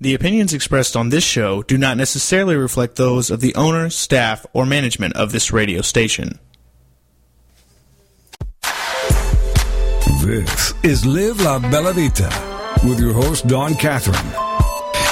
[0.00, 4.46] The opinions expressed on this show do not necessarily reflect those of the owner, staff,
[4.52, 6.38] or management of this radio station.
[10.22, 12.30] This is Live La Bella Vita
[12.84, 14.14] with your host, Dawn Catherine.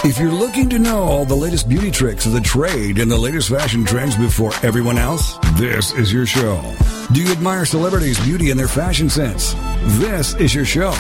[0.09, 3.19] If you're looking to know all the latest beauty tricks of the trade and the
[3.19, 6.63] latest fashion trends before everyone else, this is your show.
[7.11, 9.55] Do you admire celebrities' beauty and their fashion sense?
[9.99, 10.93] This is your show.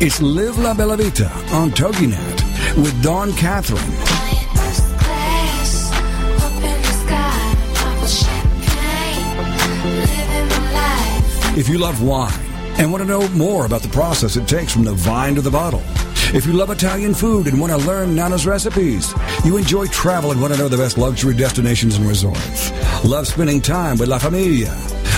[0.00, 2.31] It's Live La Bella Vita on TogiNet
[2.76, 3.80] with Dawn Catherine.
[11.54, 12.32] If you love wine
[12.78, 15.50] and want to know more about the process it takes from the vine to the
[15.50, 15.82] bottle,
[16.34, 19.14] if you love Italian food and want to learn Nana's recipes,
[19.44, 22.72] you enjoy travel and want to know the best luxury destinations and resorts,
[23.04, 24.74] love spending time with La Familia,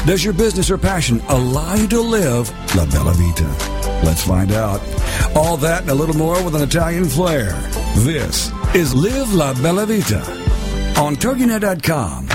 [0.07, 3.84] does your business or passion allow you to live La Bella Vita?
[4.05, 4.83] Let's find out.
[5.35, 7.53] All that and a little more with an Italian flair.
[7.97, 10.21] This is Live La Bella Vita
[11.01, 12.29] on TogiNet.com.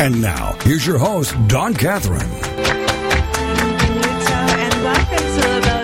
[0.00, 2.77] And now, here's your host, Dawn Catherine.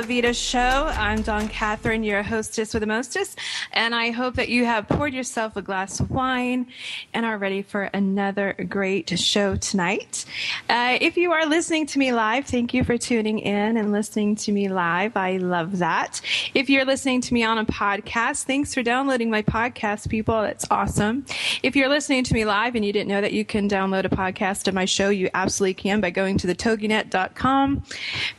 [0.04, 0.58] Vita Show.
[0.58, 3.38] I'm Dawn Catherine, your hostess with the mostest,
[3.72, 6.66] and I hope that you have poured yourself a glass of wine
[7.14, 10.26] and are ready for another great show tonight.
[10.68, 14.36] Uh, if you are listening to me live, thank you for tuning in and listening
[14.36, 15.16] to me live.
[15.16, 16.20] I love that.
[16.52, 20.42] If you're listening to me on a podcast, thanks for downloading my podcast, people.
[20.42, 21.24] That's awesome.
[21.62, 24.10] If you're listening to me live and you didn't know that you can download a
[24.10, 27.82] podcast of my show, you absolutely can by going to the toginet.com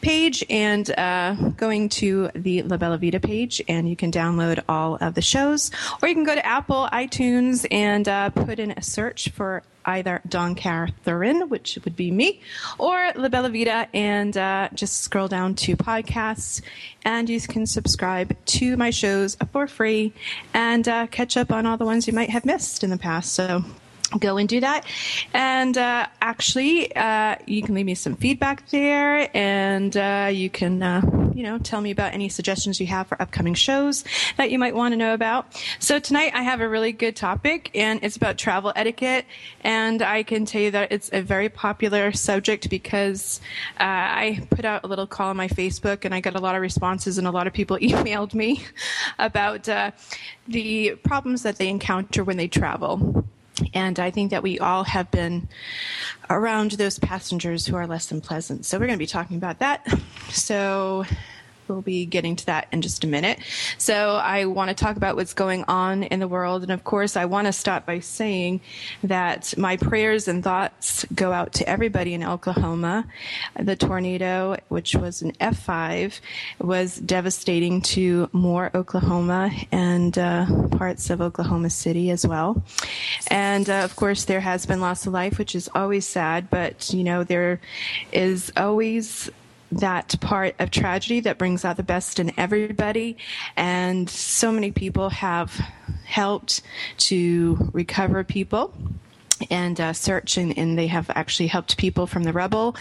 [0.02, 4.96] page and uh, going to the La Bella Vita page and you can download all
[5.02, 8.82] of the shows, or you can go to Apple, iTunes, and uh, put in a
[8.82, 12.42] search for either Dawn Catherine, which would be me,
[12.80, 16.62] or La Bella Vita, and uh, just scroll down to podcasts,
[17.04, 20.14] and you can subscribe to my shows for free
[20.54, 23.34] and uh, catch up on all the ones you might have missed in the past.
[23.34, 23.64] So
[24.18, 24.86] go and do that.
[25.34, 30.82] And uh, actually, uh, you can leave me some feedback there, and uh, you can,
[30.82, 31.02] uh,
[31.34, 34.04] you know, tell me about any suggestions you have for upcoming shows
[34.38, 35.46] that you might want to know about.
[35.80, 39.26] So tonight, I have a really good topic, and it's about travel etiquette.
[39.62, 43.42] And I can tell you that it's a very popular subject because
[43.80, 46.56] uh, I put out a little call on my Facebook, and I got a lot
[46.56, 48.64] of responses, and a lot of people emailed me
[49.20, 49.92] about uh,
[50.48, 53.26] the problems that they encounter when they travel.
[53.74, 55.48] And I think that we all have been
[56.30, 58.66] around those passengers who are less than pleasant.
[58.66, 59.88] So we're going to be talking about that.
[60.30, 61.06] So
[61.68, 63.40] We'll be getting to that in just a minute.
[63.78, 66.64] So I want to talk about what's going on in the world.
[66.64, 68.62] And of course, I want to start by saying
[69.04, 73.06] that my prayers and thoughts go out to everybody in Oklahoma.
[73.60, 76.20] The tornado, which was an F5,
[76.60, 82.64] was devastating to Moore, Oklahoma, and uh, parts of Oklahoma City as well.
[83.28, 86.94] And uh, of course, there has been loss of life, which is always sad, but
[86.94, 87.60] you know, there
[88.12, 89.30] is always
[89.72, 93.18] that part of tragedy that brings out the best in everybody.
[93.56, 95.52] And so many people have
[96.06, 96.62] helped
[96.98, 98.74] to recover people
[99.50, 102.76] and uh, search and, and, they have actually helped people from the rubble.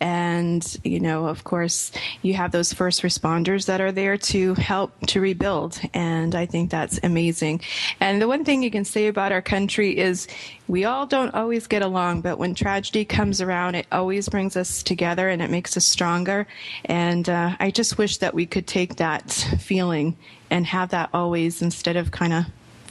[0.00, 4.92] And you know of course you have those first responders that are there to help
[5.08, 7.60] to rebuild and i think that's amazing.
[8.00, 10.26] And the one thing you can say about our country is
[10.68, 14.82] we all don't always get along but when tragedy comes around it always brings us
[14.82, 16.46] together and it makes us stronger.
[16.84, 19.30] And uh, i just wish that we could take that
[19.60, 20.16] feeling
[20.50, 22.44] and have that always instead of kind of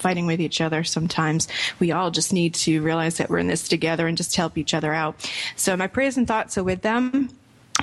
[0.06, 1.48] fighting with each other sometimes.
[1.80, 4.76] We all just need to realize that we're in this together and just help each
[4.76, 5.16] other out.
[5.56, 7.32] So my prayers and thoughts are with them.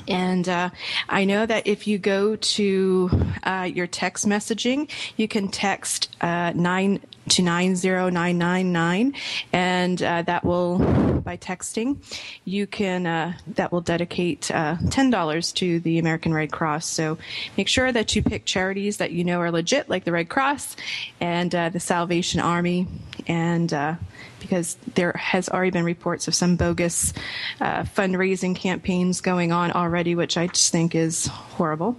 [0.06, 0.70] And uh,
[1.08, 3.10] I know that if you go to
[3.42, 9.14] uh, your text messaging, you can text uh, nine to 90999
[9.52, 10.78] and uh, that will
[11.24, 11.96] by texting
[12.44, 16.86] you can uh, that will dedicate uh, $10 to the american red cross.
[16.86, 17.18] So
[17.56, 20.76] make sure that you pick charities that you know are legit like the red cross
[21.20, 22.86] and uh, the salvation army
[23.26, 23.94] and uh,
[24.40, 27.12] because there has already been reports of some bogus
[27.60, 31.96] uh, fundraising campaigns going on already which i just think is horrible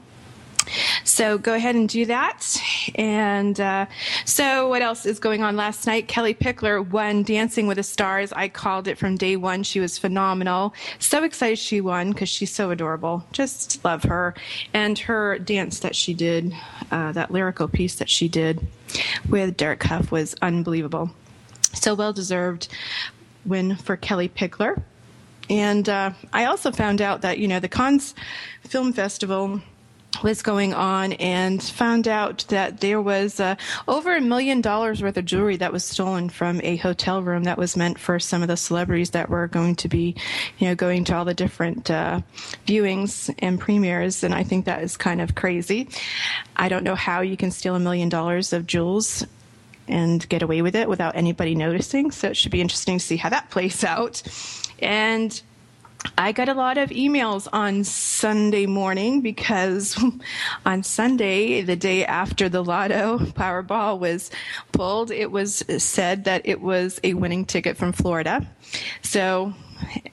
[1.03, 2.61] so go ahead and do that.
[2.95, 3.85] And uh,
[4.25, 6.07] so, what else is going on last night?
[6.07, 8.31] Kellie Pickler won Dancing with the Stars.
[8.33, 9.63] I called it from day one.
[9.63, 10.73] She was phenomenal.
[10.99, 13.25] So excited she won because she's so adorable.
[13.31, 14.33] Just love her.
[14.73, 16.53] And her dance that she did,
[16.91, 18.65] uh, that lyrical piece that she did
[19.29, 21.11] with Derek Hough was unbelievable.
[21.73, 22.67] So well deserved
[23.45, 24.81] win for Kellie Pickler.
[25.49, 28.15] And uh, I also found out that, you know, the Cannes
[28.63, 29.61] Film Festival
[30.21, 33.55] was going on and found out that there was uh,
[33.87, 37.57] over a million dollars worth of jewelry that was stolen from a hotel room that
[37.57, 40.15] was meant for some of the celebrities that were going to be,
[40.59, 42.21] you know, going to all the different uh,
[42.67, 44.23] viewings and premieres.
[44.23, 45.89] And I think that is kind of crazy.
[46.55, 49.25] I don't know how you can steal a million dollars of jewels
[49.87, 52.11] and get away with it without anybody noticing.
[52.11, 54.21] So it should be interesting to see how that plays out.
[54.79, 55.41] And
[56.17, 60.01] I got a lot of emails on Sunday morning because
[60.65, 64.29] on Sunday, the day after the Lotto Powerball was
[64.71, 68.47] pulled, it was said that it was a winning ticket from Florida.
[69.01, 69.53] So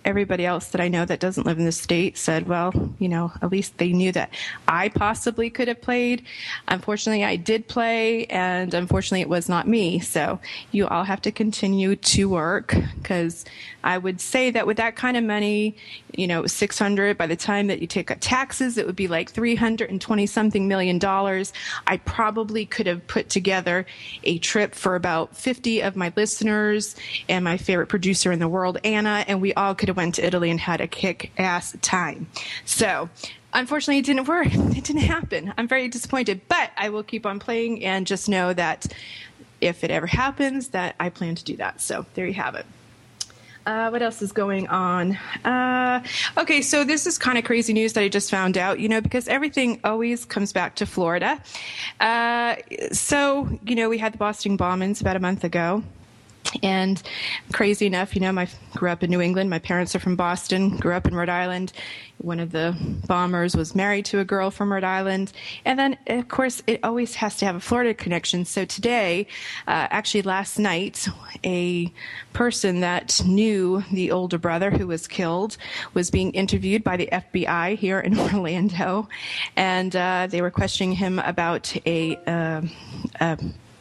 [0.04, 3.32] everybody else that I know that doesn't live in the state said, well, you know,
[3.42, 4.30] at least they knew that
[4.68, 6.24] I possibly could have played.
[6.68, 10.00] Unfortunately, I did play, and unfortunately, it was not me.
[10.00, 10.40] So
[10.72, 13.44] you all have to continue to work because
[13.82, 15.76] I would say that with that kind of money,
[16.14, 20.26] you know, 600 by the time that you take taxes, it would be like 320
[20.26, 21.52] something million dollars.
[21.86, 23.86] I probably could have put together
[24.24, 26.96] a trip for about 50 of my listeners
[27.28, 30.26] and my favorite producer in the world, Anna, and we all could have went to
[30.26, 32.26] Italy and had a kick ass time.
[32.64, 33.10] So,
[33.52, 34.48] unfortunately it didn't work.
[34.80, 35.52] It didn't happen.
[35.58, 38.86] I'm very disappointed, but I will keep on playing and just know that
[39.60, 41.80] if it ever happens that I plan to do that.
[41.82, 42.64] So, there you have it.
[43.66, 45.16] Uh, what else is going on?
[45.44, 46.02] Uh,
[46.38, 49.02] okay, so this is kind of crazy news that I just found out, you know,
[49.02, 51.38] because everything always comes back to Florida.
[52.00, 52.56] Uh,
[52.90, 55.82] so, you know, we had the Boston bombings about a month ago.
[56.62, 57.00] And
[57.52, 59.50] crazy enough, you know, I grew up in New England.
[59.50, 61.72] My parents are from Boston, grew up in Rhode Island.
[62.18, 62.76] One of the
[63.06, 65.32] bombers was married to a girl from Rhode Island.
[65.64, 68.44] And then, of course, it always has to have a Florida connection.
[68.44, 69.26] So today,
[69.66, 71.08] uh, actually last night,
[71.44, 71.90] a
[72.32, 75.56] person that knew the older brother who was killed
[75.94, 79.08] was being interviewed by the FBI here in Orlando.
[79.56, 83.36] And uh, they were questioning him about a, uh,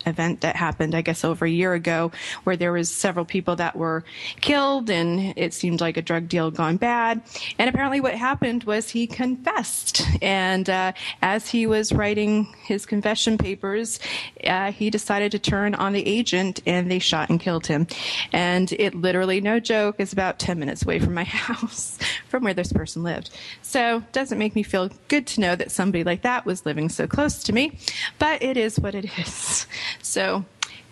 [0.09, 2.11] event that happened, I guess, over a year ago,
[2.43, 4.03] where there was several people that were
[4.41, 7.21] killed, and it seemed like a drug deal gone bad.
[7.57, 13.37] And apparently, what happened was he confessed, and uh, as he was writing his confession
[13.37, 13.99] papers,
[14.45, 17.87] uh, he decided to turn on the agent, and they shot and killed him.
[18.33, 21.97] And it literally, no joke, is about 10 minutes away from my house,
[22.27, 23.29] from where this person lived.
[23.61, 27.07] So, doesn't make me feel good to know that somebody like that was living so
[27.07, 27.77] close to me,
[28.17, 29.67] but it is what it is.
[30.01, 30.45] So,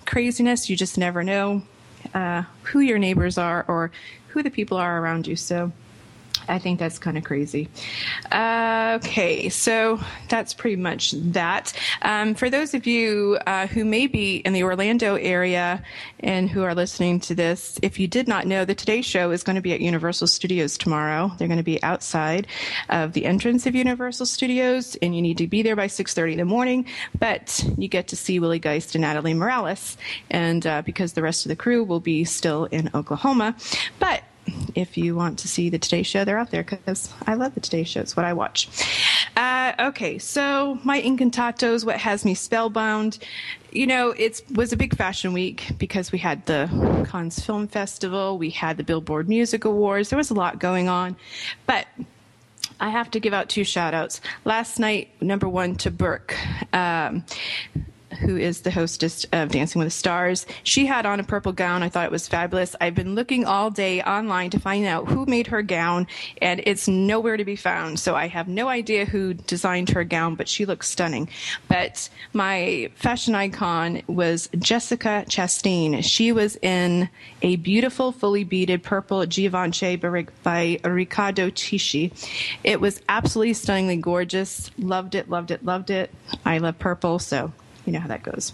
[0.06, 1.64] craziness, you just never know
[2.14, 3.92] uh, who your neighbors are or
[4.30, 5.36] who the people are around you.
[5.36, 5.72] So,
[6.48, 7.68] I think that's kind of crazy.
[8.32, 10.00] Uh, okay, so
[10.30, 11.74] that's pretty much that.
[12.02, 15.84] Um, for those of you uh, who may be in the Orlando area
[16.20, 19.44] and who are listening to this, if you did not know, the Today Show is
[19.44, 21.32] going to be at Universal Studios tomorrow.
[21.38, 22.48] They're going to be outside
[22.90, 26.38] of the entrance of Universal Studios, and you need to be there by 6:30 in
[26.38, 26.86] the morning.
[27.20, 29.98] But you get to see Willie Geist and Natalie Morales,
[30.30, 33.56] and uh, because the rest of the crew will be still in Oklahoma,
[34.00, 34.24] but
[34.76, 37.60] if you want to see the Today Show, they're out there because I love the
[37.60, 38.02] Today Show.
[38.02, 38.70] It's what I watch.
[39.36, 43.20] Uh, okay, so my Incantatos, what has me spellbound?
[43.72, 46.68] You know, it was a big fashion week because we had the
[47.10, 50.10] Cannes Film Festival, we had the Billboard Music Awards.
[50.10, 51.16] There was a lot going on,
[51.66, 51.86] but
[52.80, 54.22] I have to give out two shout outs.
[54.46, 56.36] Last night, number one to Burke.
[56.74, 57.24] Um,
[58.20, 60.46] who is the hostess of Dancing with the Stars.
[60.64, 61.84] She had on a purple gown.
[61.84, 62.76] I thought it was fabulous.
[62.80, 66.08] I've been looking all day online to find out who made her gown,
[66.42, 68.00] and it's nowhere to be found.
[68.00, 71.30] So I have no idea who designed her gown, but she looks stunning.
[71.68, 76.04] But my fashion icon was Jessica Chastain.
[76.04, 77.10] She was in
[77.42, 82.12] a beautiful, fully beaded purple Givenchy by Riccardo Tisci.
[82.64, 84.72] It was absolutely stunningly gorgeous.
[84.78, 86.12] Loved it, loved it, loved it.
[86.46, 87.52] I love purple, so
[87.88, 88.54] you know how that goes.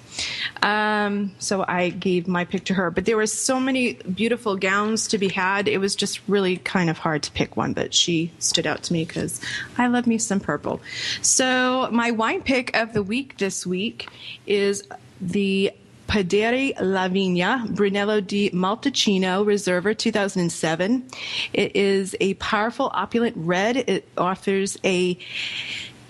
[0.61, 2.91] Um, so I gave my pick to her.
[2.91, 5.67] But there were so many beautiful gowns to be had.
[5.67, 8.93] It was just really kind of hard to pick one, but she stood out to
[8.93, 9.41] me because
[9.77, 10.81] I love me some purple.
[11.21, 14.07] So my wine pick of the week this week
[14.45, 14.83] is
[15.19, 15.71] the
[16.07, 21.07] Padere La Vigna Brunello di Montalcino Reserva 2007.
[21.53, 23.77] It is a powerful opulent red.
[23.77, 25.17] It offers a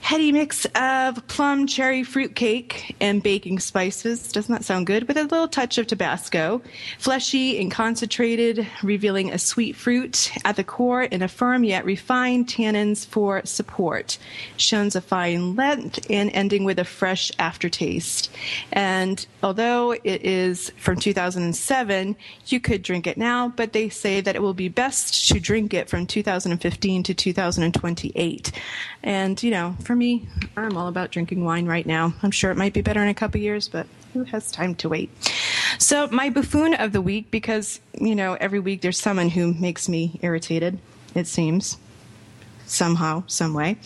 [0.04, 4.34] heady mix of plum cherry fruit cake and baking spices.
[4.34, 5.08] Doesn't that sound good?
[5.08, 6.62] With a little touch of Tabasco.
[7.00, 12.48] Fleshy and concentrated, revealing a sweet fruit at the core and a firm yet refined
[12.48, 14.18] tannins for support.
[14.58, 18.30] Shows a fine length and ending with a fresh aftertaste.
[18.74, 22.18] And although it is from 2007,
[22.48, 25.74] you could drink it now, but they say that it will be best to drink
[25.74, 28.52] it from 2015 to 2028.
[29.02, 32.16] And, you know, for for me, I'm all about drinking wine right now.
[32.24, 34.90] I'm sure it might be better in a couple years, but who has time to
[34.90, 35.12] wait?
[35.78, 39.88] So, my buffoon of the week, because, you know, every week there's someone who makes
[39.88, 40.80] me irritated,
[41.14, 41.78] it seems,
[42.66, 43.78] somehow, some way,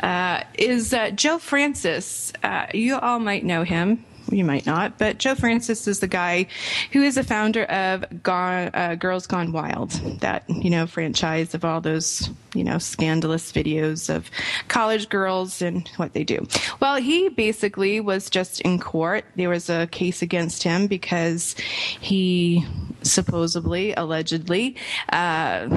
[0.00, 2.32] uh, is uh, Joe Francis.
[2.42, 6.46] Uh, you all might know him you might not, but Joe Francis is the guy
[6.92, 11.64] who is the founder of Gone, uh, Girls Gone Wild, that you know franchise of
[11.64, 14.30] all those you know scandalous videos of
[14.68, 16.46] college girls and what they do.
[16.80, 19.24] Well, he basically was just in court.
[19.36, 21.54] There was a case against him because
[22.00, 22.66] he
[23.02, 24.76] supposedly, allegedly,
[25.10, 25.68] uh,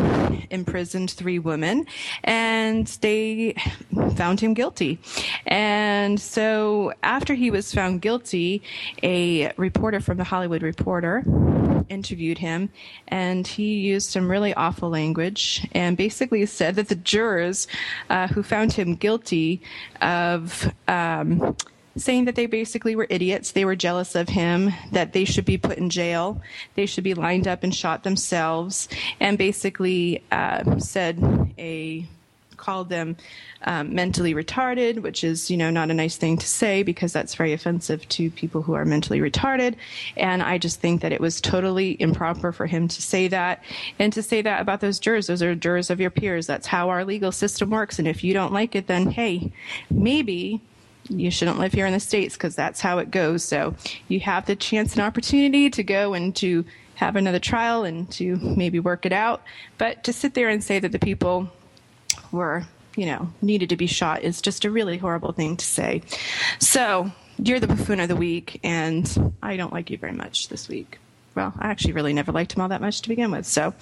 [0.50, 1.86] imprisoned three women,
[2.24, 3.56] and they
[4.16, 5.00] found him guilty.
[5.46, 8.62] And so after he was found guilty,
[9.04, 11.24] a reporter from the Hollywood Reporter
[11.90, 12.70] interviewed him,
[13.08, 17.68] and he used some really awful language and basically said that the jurors
[18.10, 19.62] uh, who found him guilty
[20.02, 21.56] of um,
[21.98, 23.52] saying that they basically were idiots.
[23.52, 26.42] They were jealous of him, that they should be put in jail,
[26.76, 28.88] they should be lined up and shot themselves,
[29.20, 32.08] and basically uh, said a
[32.56, 33.16] called them
[33.64, 37.36] um, mentally retarded, which is, you know, not a nice thing to say because that's
[37.36, 39.76] very offensive to people who are mentally retarded.
[40.18, 43.64] And I just think that it was totally improper for him to say that
[44.00, 45.28] and to say that about those jurors.
[45.28, 46.48] Those are jurors of your peers.
[46.48, 48.00] That's how our legal system works.
[48.00, 49.52] And if you don't like it, then hey,
[49.90, 50.62] maybe
[51.10, 53.44] you shouldn't live here in the States because that's how it goes.
[53.44, 53.76] So
[54.08, 58.38] you have the chance and opportunity to go and to have another trial and to
[58.38, 59.44] maybe work it out.
[59.78, 61.52] But to sit there and say that the people
[62.32, 62.64] were,
[62.96, 66.02] you know, needed to be shot is just a really horrible thing to say.
[66.60, 70.70] So you're the buffoon of the week, and I don't like you very much this
[70.70, 71.00] week
[71.36, 73.74] well, I actually really never liked him all that much to begin with, so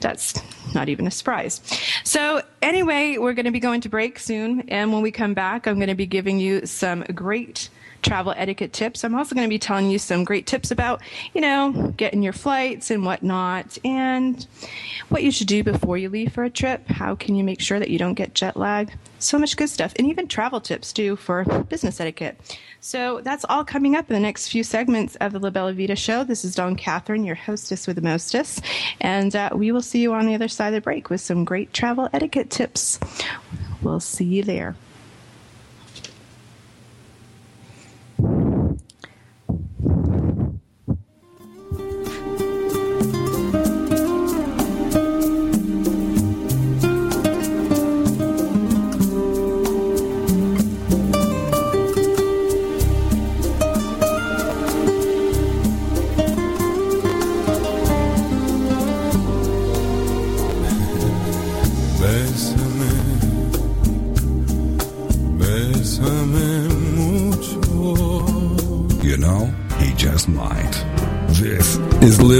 [0.00, 0.40] that's
[0.74, 1.60] not even a surprise.
[2.02, 5.66] So, anyway, we're going to be going to break soon, and when we come back,
[5.66, 7.68] I'm going to be giving you some great
[8.00, 9.02] travel etiquette tips.
[9.02, 11.00] I'm also going to be telling you some great tips about,
[11.32, 14.46] you know, getting your flights and whatnot, and
[15.08, 16.86] what you should do before you leave for a trip.
[16.88, 18.92] How can you make sure that you don't get jet lag?
[19.18, 22.58] So much good stuff, and even travel tips too for business etiquette.
[22.84, 25.96] So that's all coming up in the next few segments of the La Bella Vita
[25.96, 26.22] show.
[26.22, 28.60] This is Dawn Catherine, your hostess with the mostess,
[29.00, 31.46] and uh, we will see you on the other side of the break with some
[31.46, 33.00] great travel etiquette tips.
[33.80, 34.76] We'll see you there.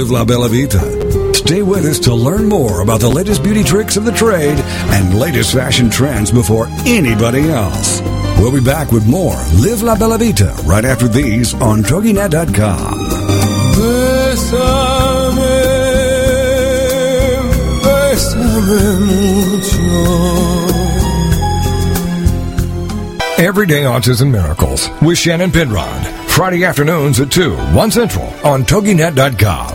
[0.05, 1.33] Live La Bella Vita.
[1.33, 4.59] Stay with us to learn more about the latest beauty tricks of the trade
[4.93, 8.01] and latest fashion trends before anybody else.
[8.37, 12.99] We'll be back with more Live La Bella Vita right after these on TogiNet.com.
[13.73, 14.61] Bésame,
[17.81, 20.35] bésame mucho.
[23.41, 26.05] Everyday Autism Miracles with Shannon Penrod.
[26.29, 29.74] Friday afternoons at 2, 1 Central on TogiNet.com.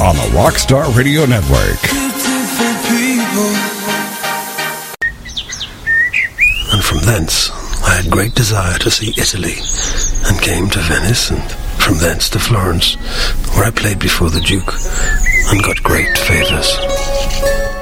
[0.00, 1.78] on the Rockstar Radio Network.
[6.72, 7.50] And from thence
[7.84, 9.54] I had great desire to see Italy,
[10.26, 11.42] and came to Venice, and
[11.82, 12.94] from thence to Florence,
[13.56, 14.72] where I played before the Duke,
[15.50, 16.76] and got great favors.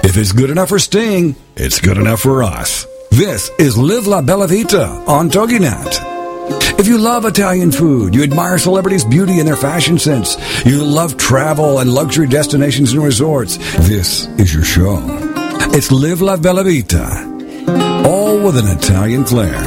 [0.03, 2.87] If it's good enough for Sting, it's good enough for us.
[3.11, 6.10] This is Live La Bella Vita on TogiNet.
[6.81, 11.19] If you love Italian food, you admire celebrities' beauty and their fashion sense, you love
[11.19, 14.97] travel and luxury destinations and resorts, this is your show.
[15.75, 17.05] It's Live La Bella Vita,
[18.09, 19.61] all with an Italian flair.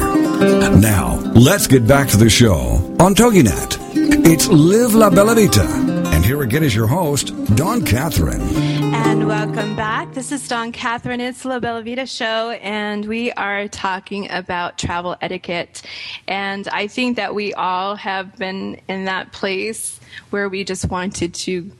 [0.75, 2.57] Now, let's get back to the show
[2.99, 3.77] on TogiNet.
[4.25, 5.92] It's Live La Bella Vita.
[6.33, 8.41] Here again is your host, Dawn Catherine.
[8.41, 10.15] And welcome back.
[10.15, 11.21] This is Dawn Catherine.
[11.21, 15.83] It's La Bella Vita Show, and we are talking about travel etiquette.
[16.27, 19.99] And I think that we all have been in that place
[20.31, 21.71] where we just wanted to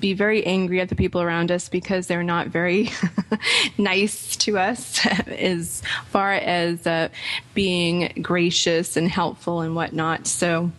[0.00, 2.88] be very angry at the people around us because they're not very
[3.76, 7.10] nice to us as far as uh,
[7.52, 10.26] being gracious and helpful and whatnot.
[10.26, 10.72] So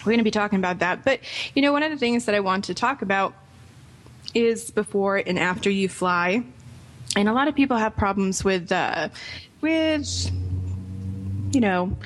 [0.00, 1.04] we're going to be talking about that.
[1.04, 1.20] But,
[1.54, 3.34] you know, one of the things that I want to talk about
[4.34, 6.44] is before and after you fly.
[7.16, 9.08] And a lot of people have problems with, uh,
[9.60, 10.30] with,
[11.52, 11.96] you know,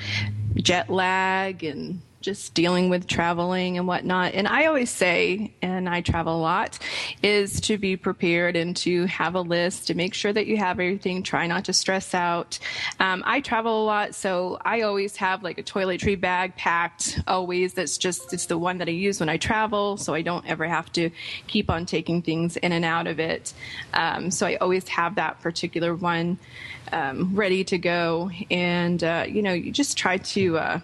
[0.55, 4.33] jet lag and just dealing with traveling and whatnot.
[4.33, 6.79] And I always say, and I travel a lot,
[7.21, 10.79] is to be prepared and to have a list to make sure that you have
[10.79, 11.21] everything.
[11.21, 12.57] Try not to stress out.
[12.99, 17.73] Um, I travel a lot, so I always have like a toiletry bag packed always.
[17.73, 20.65] That's just, it's the one that I use when I travel, so I don't ever
[20.65, 21.11] have to
[21.47, 23.53] keep on taking things in and out of it.
[23.93, 26.39] Um, so I always have that particular one
[26.93, 28.31] um, ready to go.
[28.49, 30.79] And, uh, you know, you just try to, uh,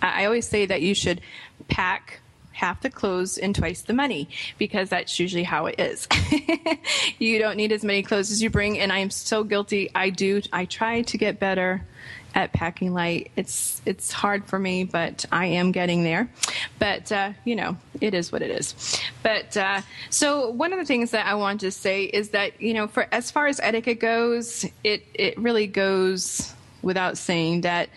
[0.00, 1.20] I always say that you should
[1.68, 2.20] pack
[2.52, 6.08] half the clothes and twice the money because that's usually how it is.
[7.18, 9.90] you don't need as many clothes as you bring, and I'm so guilty.
[9.94, 10.42] I do.
[10.52, 11.84] I try to get better
[12.34, 13.30] at packing light.
[13.36, 16.30] It's it's hard for me, but I am getting there.
[16.78, 19.00] But uh, you know, it is what it is.
[19.22, 22.74] But uh, so one of the things that I want to say is that you
[22.74, 27.88] know, for as far as etiquette goes, it it really goes without saying that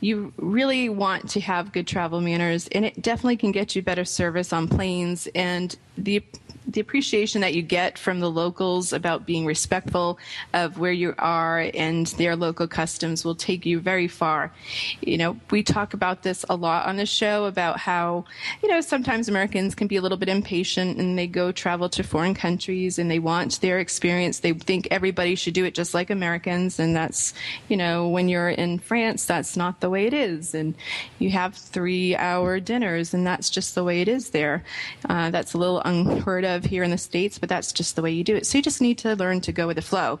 [0.00, 4.04] you really want to have good travel manners and it definitely can get you better
[4.04, 6.22] service on planes and the
[6.66, 10.18] the appreciation that you get from the locals about being respectful
[10.52, 14.52] of where you are and their local customs will take you very far.
[15.00, 18.24] You know, we talk about this a lot on the show about how,
[18.62, 22.02] you know, sometimes Americans can be a little bit impatient and they go travel to
[22.02, 24.40] foreign countries and they want their experience.
[24.40, 26.78] They think everybody should do it just like Americans.
[26.78, 27.34] And that's,
[27.68, 30.54] you know, when you're in France, that's not the way it is.
[30.54, 30.74] And
[31.18, 34.62] you have three hour dinners and that's just the way it is there.
[35.08, 38.10] Uh, that's a little unheard of here in the States, but that's just the way
[38.10, 38.46] you do it.
[38.46, 40.18] So you just need to learn to go with the flow.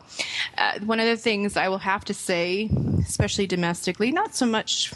[0.56, 4.92] Uh, one of the things I will have to say, especially domestically, not so much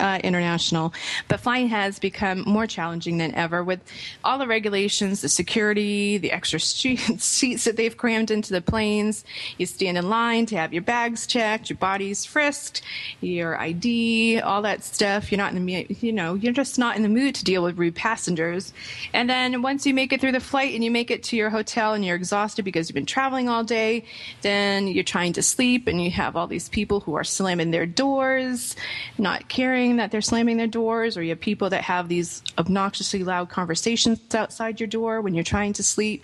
[0.00, 0.92] uh, international.
[1.28, 3.80] But flying has become more challenging than ever with
[4.24, 9.24] all the regulations, the security, the extra seats that they've crammed into the planes.
[9.58, 12.82] You stand in line to have your bags checked, your body's frisked,
[13.20, 15.30] your ID, all that stuff.
[15.30, 17.78] You're not in the, you know, you're just not in the mood to deal with
[17.78, 18.72] rude passengers.
[19.12, 21.50] And then once you make it through the flight and you make it to your
[21.50, 24.04] hotel and you're exhausted because you've been traveling all day,
[24.42, 27.86] then you're trying to sleep and you have all these people who are slamming their
[27.86, 28.76] doors,
[29.18, 33.24] not caring that they're slamming their doors, or you have people that have these obnoxiously
[33.24, 36.22] loud conversations outside your door when you're trying to sleep.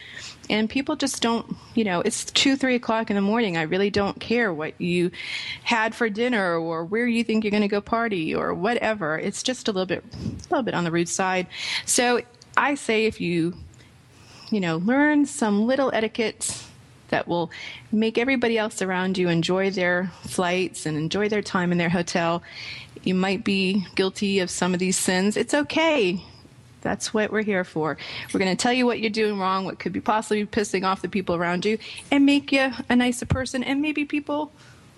[0.48, 3.56] And people just don't, you know, it's two, three o'clock in the morning.
[3.56, 5.10] I really don't care what you
[5.62, 9.18] had for dinner or where you think you're going to go party or whatever.
[9.18, 11.46] It's just a little bit, a little bit on the rude side.
[11.84, 12.20] So
[12.56, 13.54] I say if you,
[14.50, 16.62] you know, learn some little etiquette
[17.08, 17.50] that will
[17.92, 22.42] make everybody else around you enjoy their flights and enjoy their time in their hotel
[23.06, 25.36] you might be guilty of some of these sins.
[25.36, 26.20] It's okay.
[26.82, 27.96] That's what we're here for.
[28.32, 31.02] We're going to tell you what you're doing wrong, what could be possibly pissing off
[31.02, 31.78] the people around you,
[32.10, 33.62] and make you a nicer person.
[33.62, 34.52] And maybe people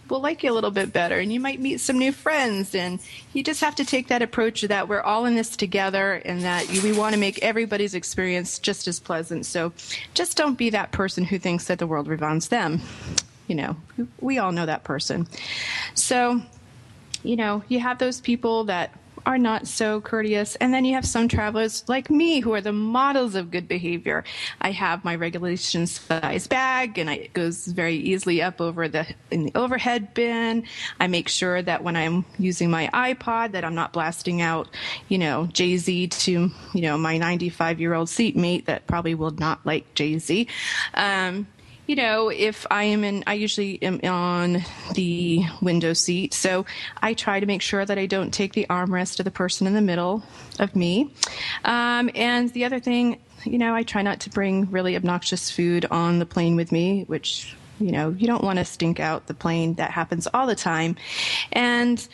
[0.08, 2.98] will like you a little bit better and you might meet some new friends and
[3.34, 6.66] you just have to take that approach that we're all in this together and that
[6.82, 9.70] we want to make everybody's experience just as pleasant so
[10.14, 12.80] just don't be that person who thinks that the world revolves them
[13.48, 13.76] you know
[14.18, 15.28] we all know that person
[15.92, 16.40] so
[17.22, 18.92] you know you have those people that
[19.28, 20.56] are not so courteous.
[20.56, 24.24] And then you have some travelers like me who are the models of good behavior.
[24.58, 29.44] I have my regulation size bag and it goes very easily up over the in
[29.44, 30.64] the overhead bin.
[30.98, 34.68] I make sure that when I'm using my iPod that I'm not blasting out,
[35.08, 39.64] you know, Jay-Z to, you know, my 95 year old seatmate that probably will not
[39.66, 40.48] like Jay-Z.
[40.94, 41.46] Um,
[41.88, 46.34] you know, if I am in, I usually am on the window seat.
[46.34, 46.66] So
[47.02, 49.72] I try to make sure that I don't take the armrest of the person in
[49.72, 50.22] the middle
[50.58, 51.10] of me.
[51.64, 55.86] Um, and the other thing, you know, I try not to bring really obnoxious food
[55.86, 59.34] on the plane with me, which, you know, you don't want to stink out the
[59.34, 59.74] plane.
[59.74, 60.96] That happens all the time.
[61.52, 62.06] And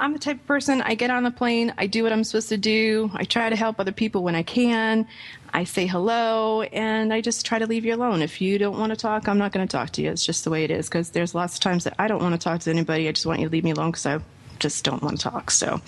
[0.00, 2.48] I'm the type of person, I get on the plane, I do what I'm supposed
[2.48, 5.06] to do, I try to help other people when I can,
[5.52, 8.22] I say hello, and I just try to leave you alone.
[8.22, 10.10] If you don't want to talk, I'm not going to talk to you.
[10.10, 12.34] It's just the way it is because there's lots of times that I don't want
[12.34, 13.08] to talk to anybody.
[13.08, 14.20] I just want you to leave me alone because I
[14.60, 15.50] just don't want to talk.
[15.50, 15.80] So,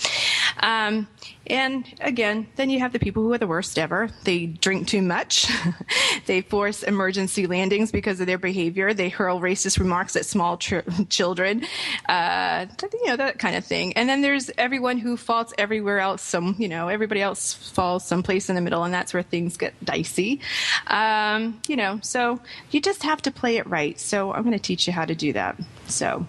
[0.61, 1.06] um,
[1.46, 4.11] and again, then you have the people who are the worst ever.
[4.24, 5.46] They drink too much.
[6.26, 8.94] they force emergency landings because of their behavior.
[8.94, 11.64] They hurl racist remarks at small tr- children.
[12.08, 13.92] Uh, you know, that kind of thing.
[13.94, 16.22] And then there's everyone who faults everywhere else.
[16.22, 19.74] Some, you know, everybody else falls someplace in the middle, and that's where things get
[19.85, 20.40] dicey.
[20.87, 23.98] Um, you know, so you just have to play it right.
[23.98, 25.61] So I'm going to teach you how to do that.
[25.88, 26.26] So.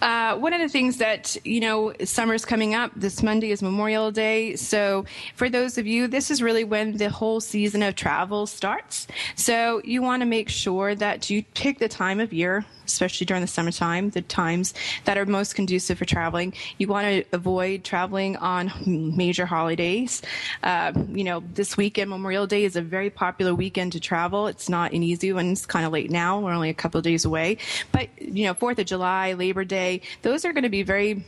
[0.00, 2.92] Uh, one of the things that, you know, summer's coming up.
[2.96, 4.56] This Monday is Memorial Day.
[4.56, 9.06] So for those of you, this is really when the whole season of travel starts.
[9.36, 13.40] So you want to make sure that you pick the time of year especially during
[13.40, 14.74] the summertime, the times
[15.04, 16.52] that are most conducive for traveling.
[16.78, 20.22] You want to avoid traveling on major holidays.
[20.62, 24.46] Uh, you know, this weekend, Memorial Day is a very popular weekend to travel.
[24.46, 25.52] It's not an easy one.
[25.52, 26.40] It's kind of late now.
[26.40, 27.58] We're only a couple of days away.
[27.90, 31.24] But, you know, 4th of July, Labor Day, those are going to be very,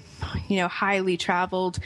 [0.49, 1.79] you know, highly traveled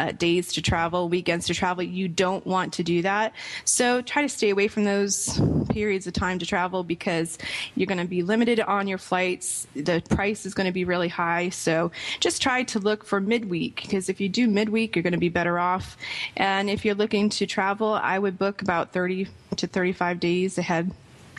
[0.00, 1.82] uh, days to travel, weekends to travel.
[1.82, 3.34] You don't want to do that.
[3.66, 7.36] So try to stay away from those periods of time to travel because
[7.74, 9.66] you're going to be limited on your flights.
[9.74, 11.50] The price is going to be really high.
[11.50, 15.18] So just try to look for midweek because if you do midweek, you're going to
[15.18, 15.98] be better off.
[16.34, 20.90] And if you're looking to travel, I would book about 30 to 35 days ahead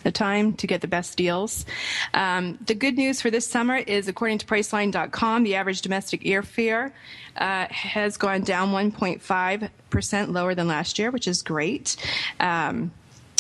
[0.06, 1.66] a time to get the best deals.
[2.14, 6.92] Um, the good news for this summer is, according to Priceline.com, the average domestic airfare
[7.38, 11.96] uh, has gone down 1.5% lower than last year, which is great.
[12.40, 12.92] Um,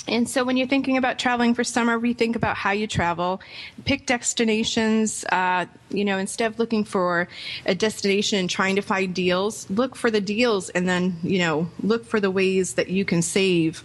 [0.07, 3.39] and so when you're thinking about traveling for summer, rethink about how you travel.
[3.85, 7.27] Pick destinations, uh, you know, instead of looking for
[7.65, 11.69] a destination and trying to find deals, look for the deals and then, you know,
[11.83, 13.83] look for the ways that you can save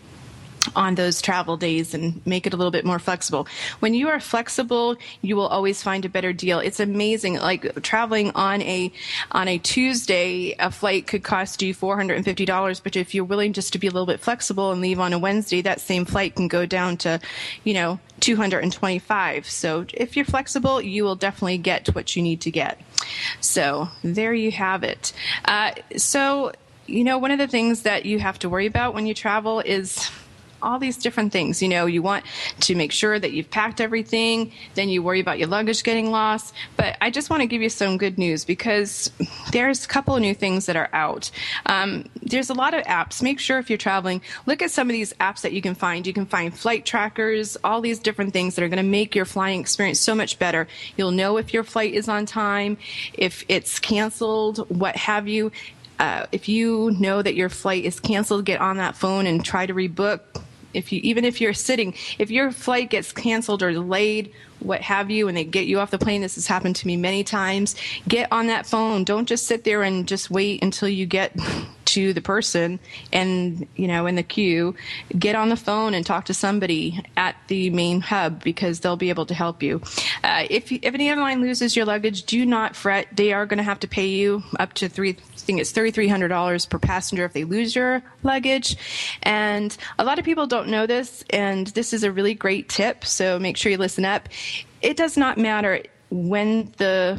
[0.74, 3.46] on those travel days and make it a little bit more flexible.
[3.80, 6.58] When you are flexible, you will always find a better deal.
[6.58, 7.36] It's amazing.
[7.36, 8.92] Like traveling on a
[9.32, 13.14] on a Tuesday, a flight could cost you four hundred and fifty dollars, but if
[13.14, 15.80] you're willing just to be a little bit flexible and leave on a Wednesday, that
[15.80, 17.20] same flight can go down to,
[17.64, 19.48] you know, 225.
[19.48, 22.80] So if you're flexible, you will definitely get what you need to get.
[23.40, 25.12] So there you have it.
[25.44, 26.52] Uh, so,
[26.86, 29.60] you know, one of the things that you have to worry about when you travel
[29.60, 30.10] is
[30.66, 31.62] all these different things.
[31.62, 32.24] You know, you want
[32.60, 36.52] to make sure that you've packed everything, then you worry about your luggage getting lost.
[36.76, 39.10] But I just want to give you some good news because
[39.52, 41.30] there's a couple of new things that are out.
[41.66, 43.22] Um, there's a lot of apps.
[43.22, 46.06] Make sure if you're traveling, look at some of these apps that you can find.
[46.06, 49.24] You can find flight trackers, all these different things that are going to make your
[49.24, 50.66] flying experience so much better.
[50.96, 52.76] You'll know if your flight is on time,
[53.14, 55.52] if it's canceled, what have you.
[55.98, 59.64] Uh, if you know that your flight is canceled, get on that phone and try
[59.64, 60.20] to rebook
[60.76, 65.10] if you even if you're sitting, if your flight gets canceled or delayed, what have
[65.10, 67.74] you, and they get you off the plane, this has happened to me many times.
[68.08, 69.04] Get on that phone.
[69.04, 71.34] Don't just sit there and just wait until you get
[71.86, 72.80] to the person
[73.12, 74.74] and you know in the queue
[75.18, 79.08] get on the phone and talk to somebody at the main hub because they'll be
[79.08, 79.80] able to help you
[80.24, 83.62] uh, if, if an airline loses your luggage do not fret they are going to
[83.62, 87.74] have to pay you up to three think it's $3,300 per passenger if they lose
[87.74, 88.76] your luggage.
[89.22, 93.04] And a lot of people don't know this, and this is a really great tip,
[93.04, 94.28] so make sure you listen up.
[94.82, 97.18] It does not matter when the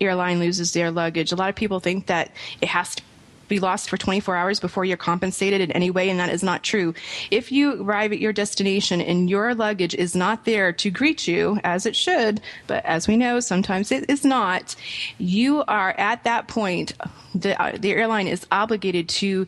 [0.00, 1.32] airline loses their luggage.
[1.32, 3.02] A lot of people think that it has to
[3.46, 6.62] be lost for 24 hours before you're compensated in any way, and that is not
[6.62, 6.94] true.
[7.30, 11.60] If you arrive at your destination and your luggage is not there to greet you,
[11.62, 14.74] as it should, but as we know, sometimes it is not,
[15.18, 16.94] you are at that point
[17.34, 19.46] the, uh, the airline is obligated to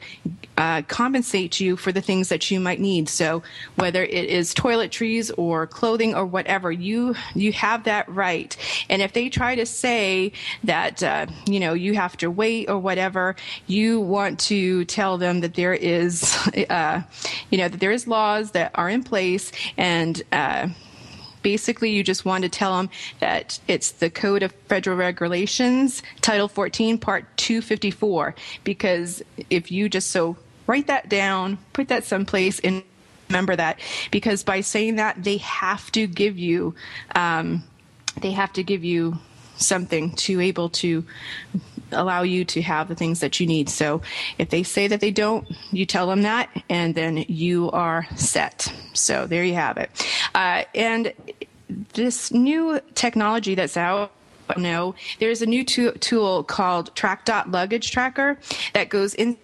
[0.59, 3.09] uh, compensate you for the things that you might need.
[3.09, 3.43] So
[3.77, 8.57] whether it is toiletries or clothing or whatever, you you have that right.
[8.89, 10.33] And if they try to say
[10.65, 15.41] that uh, you know you have to wait or whatever, you want to tell them
[15.41, 16.35] that there is
[16.71, 17.03] uh,
[17.51, 20.69] you know that there is laws that are in place and uh,
[21.47, 26.49] basically you just want to tell them that it's the Code of Federal Regulations, Title
[26.49, 32.83] 14, Part 254, because if you just so write that down, put that someplace, and
[33.29, 33.79] remember that,
[34.11, 36.75] because by saying that, they have to give you,
[37.15, 37.63] um,
[38.21, 39.17] they have to give you
[39.57, 41.05] something to able to
[41.93, 43.69] allow you to have the things that you need.
[43.69, 44.03] So
[44.39, 48.73] if they say that they don't, you tell them that, and then you are set.
[48.93, 49.91] So there you have it.
[50.35, 51.13] Uh, and
[51.95, 54.13] this new technology that's out
[54.57, 58.39] no, there's a new tool called Trakdot Luggage Tracker
[58.75, 59.37] that goes in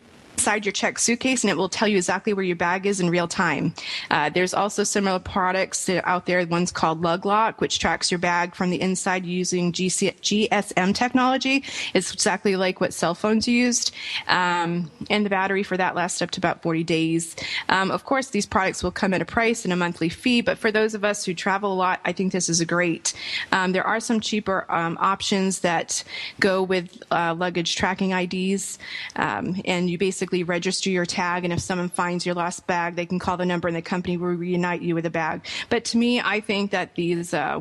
[0.43, 3.09] inside your checked suitcase and it will tell you exactly where your bag is in
[3.09, 3.73] real time.
[4.11, 6.45] Uh, there's also similar products out there.
[6.49, 11.63] One's called LugLoc, which tracks your bag from the inside using GC- GSM technology.
[11.95, 13.95] It's exactly like what cell phones used.
[14.27, 17.37] Um, and the battery for that lasts up to about 40 days.
[17.69, 20.59] Um, of course, these products will come at a price and a monthly fee, but
[20.59, 23.13] for those of us who travel a lot, I think this is a great.
[23.53, 26.03] Um, there are some cheaper um, options that
[26.41, 28.81] go with uh, luggage tracking IDs,
[29.15, 32.97] um, and you basically basically register your tag, and if someone finds your lost bag,
[32.97, 35.45] they can call the number, and the company will reunite you with a bag.
[35.69, 37.61] But to me, I think that these uh,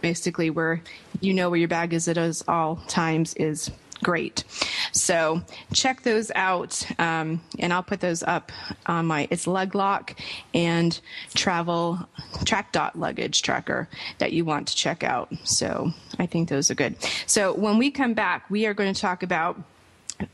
[0.00, 0.80] basically where
[1.20, 3.72] you know where your bag is at all times is
[4.04, 4.44] great.
[4.92, 8.52] So check those out, um, and I'll put those up
[8.86, 10.16] on my it's LugLoc
[10.54, 11.00] and
[11.34, 11.98] Travel
[12.44, 15.32] Trakdot luggage tracker that you want to check out.
[15.42, 16.94] So I think those are good.
[17.26, 19.60] So when we come back, we are going to talk about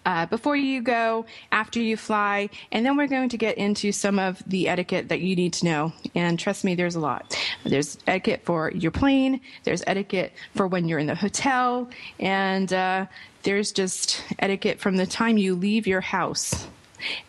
[0.04, 4.18] uh, before you go, after you fly, and then we're going to get into some
[4.18, 5.92] of the etiquette that you need to know.
[6.14, 7.36] And trust me, there's a lot.
[7.64, 11.88] There's etiquette for your plane, there's etiquette for when you're in the hotel,
[12.18, 13.06] and uh,
[13.42, 16.66] there's just etiquette from the time you leave your house.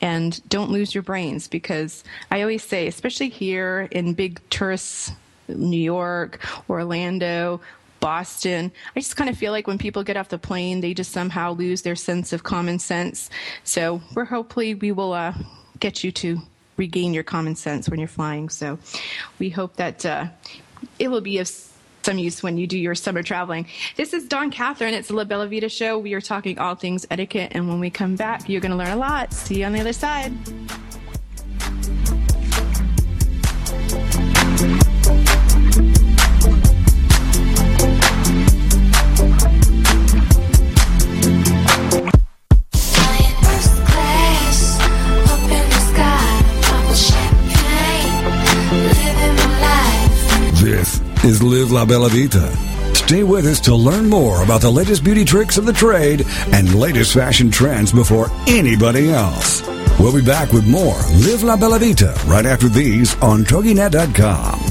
[0.02, 5.12] And don't lose your brains because I always say, especially here in big tourists
[5.48, 7.62] New York, Orlando,
[8.00, 8.72] Boston.
[8.96, 11.54] I just kind of feel like when people get off the plane, they just somehow
[11.54, 13.30] lose their sense of common sense.
[13.64, 15.34] So we're hopefully we will uh,
[15.80, 16.42] get you to
[16.78, 18.50] regain your common sense when you're flying.
[18.50, 18.80] So
[19.38, 20.28] we hope that uh,
[20.98, 21.52] it will be of
[22.04, 23.68] some use when you do your summer traveling.
[23.98, 24.94] This is Dawn Catherine.
[24.94, 26.00] It's the La Bella Vita show.
[26.00, 28.92] We are talking all things etiquette, and when we come back, you're going to learn
[28.92, 29.34] a lot.
[29.34, 30.34] See you on the other side.
[51.70, 52.96] Live La Bella Vita.
[52.96, 56.74] Stay with us to learn more about the latest beauty tricks of the trade and
[56.74, 59.62] latest fashion trends before anybody else.
[60.00, 64.69] We'll be back with more Live La Bella Vita right after these on TogiNet.com.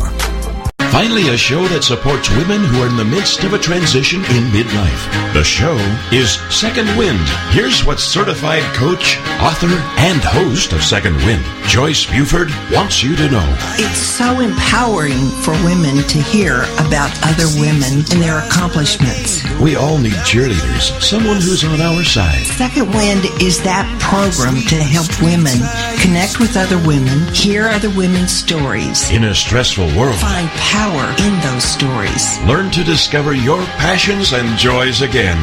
[0.99, 4.51] Finally, a show that supports women who are in the midst of a transition in
[4.51, 5.07] midlife.
[5.33, 5.79] The show
[6.11, 7.23] is Second Wind.
[7.55, 9.71] Here's what certified coach, author,
[10.03, 13.47] and host of Second Wind, Joyce Buford, wants you to know.
[13.79, 19.47] It's so empowering for women to hear about other women and their accomplishments.
[19.63, 22.43] We all need cheerleaders, someone who's on our side.
[22.59, 25.63] Second Wind is that program to help women
[26.03, 29.09] connect with other women, hear other women's stories.
[29.13, 32.39] In a stressful world, find power power in those stories.
[32.45, 35.37] Learn to discover your passions and joys again.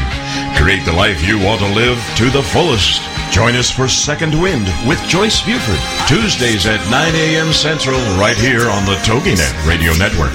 [0.58, 3.02] Create the life you want to live to the fullest.
[3.32, 7.54] Join us for Second Wind with Joyce Buford, Tuesdays at 9 a.m.
[7.54, 10.34] Central, right here on the TogiNet Radio Network.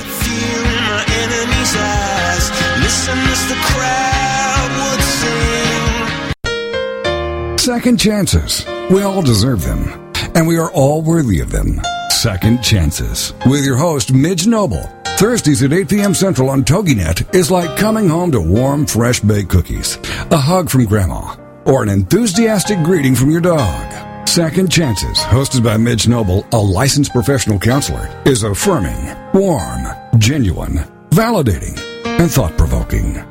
[7.59, 8.64] Second chances.
[8.90, 11.81] We all deserve them, and we are all worthy of them.
[12.11, 14.99] Second Chances with your host, Midge Noble.
[15.20, 16.14] Thursdays at 8 p.m.
[16.14, 19.98] Central on TogiNet is like coming home to warm, fresh baked cookies,
[20.30, 24.26] a hug from Grandma, or an enthusiastic greeting from your dog.
[24.26, 30.78] Second Chances, hosted by Midge Noble, a licensed professional counselor, is affirming, warm, genuine,
[31.11, 33.22] validating, and thought provoking.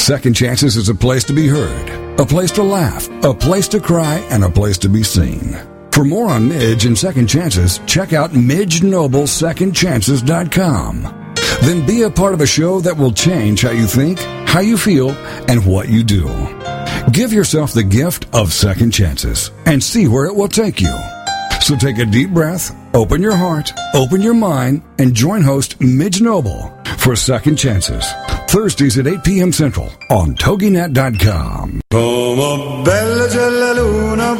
[0.00, 3.78] Second Chances is a place to be heard a place to laugh, a place to
[3.78, 5.56] cry, and a place to be seen.
[5.92, 11.25] For more on Midge and Second Chances, check out MidgeNobleSecondChances.com.
[11.62, 14.76] Then be a part of a show that will change how you think, how you
[14.76, 15.10] feel,
[15.48, 16.26] and what you do.
[17.12, 20.96] Give yourself the gift of second chances and see where it will take you.
[21.60, 26.20] So take a deep breath, open your heart, open your mind, and join host Midge
[26.20, 28.06] Noble for Second Chances.
[28.48, 29.52] Thursdays at 8 p.m.
[29.52, 31.80] Central on TogiNet.com.
[31.90, 34.36] Come bella c'è la luna,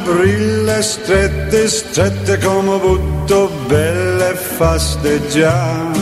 [0.81, 4.35] strette, strette come butto, belle
[5.01, 5.96] di Roma.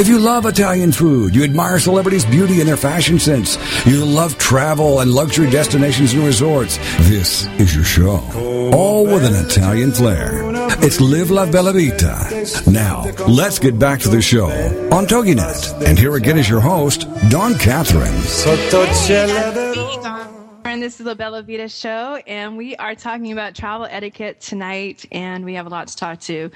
[0.00, 4.36] If you love Italian food, you admire celebrities' beauty and their fashion sense, you love
[4.36, 8.20] travel and luxury destinations and resorts, this is your show.
[8.74, 10.40] All with an Italian flair.
[10.82, 12.46] It's Live La Bella Vita.
[12.68, 14.48] Now, let's get back to the show
[14.90, 15.86] on TogiNet.
[15.86, 18.22] And here again is your host, Dawn Catherine.
[20.64, 25.04] And this is the Bella Vita Show, and we are talking about travel etiquette tonight.
[25.10, 26.50] And we have a lot to talk to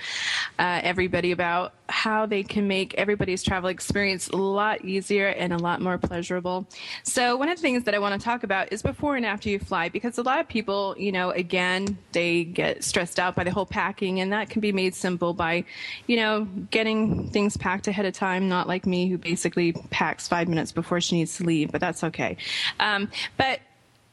[0.59, 5.59] uh, everybody about how they can make everybody's travel experience a lot easier and a
[5.59, 6.67] lot more pleasurable.
[7.03, 9.49] So, one of the things that I want to talk about is before and after
[9.49, 13.43] you fly, because a lot of people, you know, again, they get stressed out by
[13.43, 15.65] the whole packing, and that can be made simple by,
[16.07, 20.49] you know, getting things packed ahead of time, not like me, who basically packs five
[20.49, 22.37] minutes before she needs to leave, but that's okay.
[22.79, 23.61] Um, but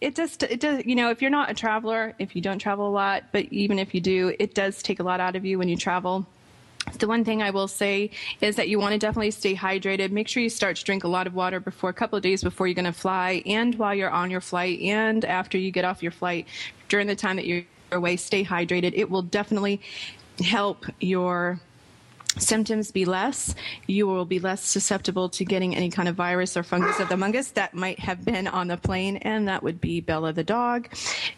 [0.03, 2.89] it just it does you know if you're not a traveler if you don't travel
[2.89, 5.57] a lot but even if you do it does take a lot out of you
[5.57, 6.25] when you travel
[6.99, 8.11] the one thing I will say
[8.41, 10.11] is that you want to definitely stay hydrated.
[10.11, 12.43] Make sure you start to drink a lot of water before a couple of days
[12.43, 15.85] before you're going to fly, and while you're on your flight, and after you get
[15.85, 16.45] off your flight.
[16.89, 17.63] During the time that you're
[17.93, 18.91] away, stay hydrated.
[18.95, 19.79] It will definitely
[20.41, 21.61] help your
[22.37, 23.55] symptoms be less,
[23.87, 27.15] you will be less susceptible to getting any kind of virus or fungus of the
[27.15, 30.89] mungus that might have been on the plane, and that would be Bella the dog.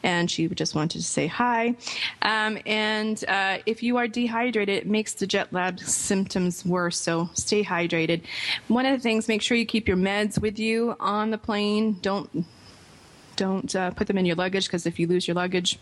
[0.03, 1.75] And she just wanted to say hi.
[2.21, 7.29] Um, and uh, if you are dehydrated, it makes the jet lag symptoms worse, so
[7.33, 8.21] stay hydrated.
[8.67, 11.97] One of the things, make sure you keep your meds with you on the plane.
[12.01, 12.45] Don't
[13.35, 15.77] don't uh, put them in your luggage because if you lose your luggage,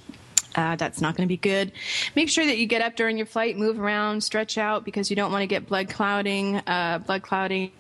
[0.56, 1.72] uh, that's not going to be good.
[2.16, 5.16] Make sure that you get up during your flight, move around, stretch out because you
[5.16, 7.72] don't want to get blood clouding, uh, blood clouding,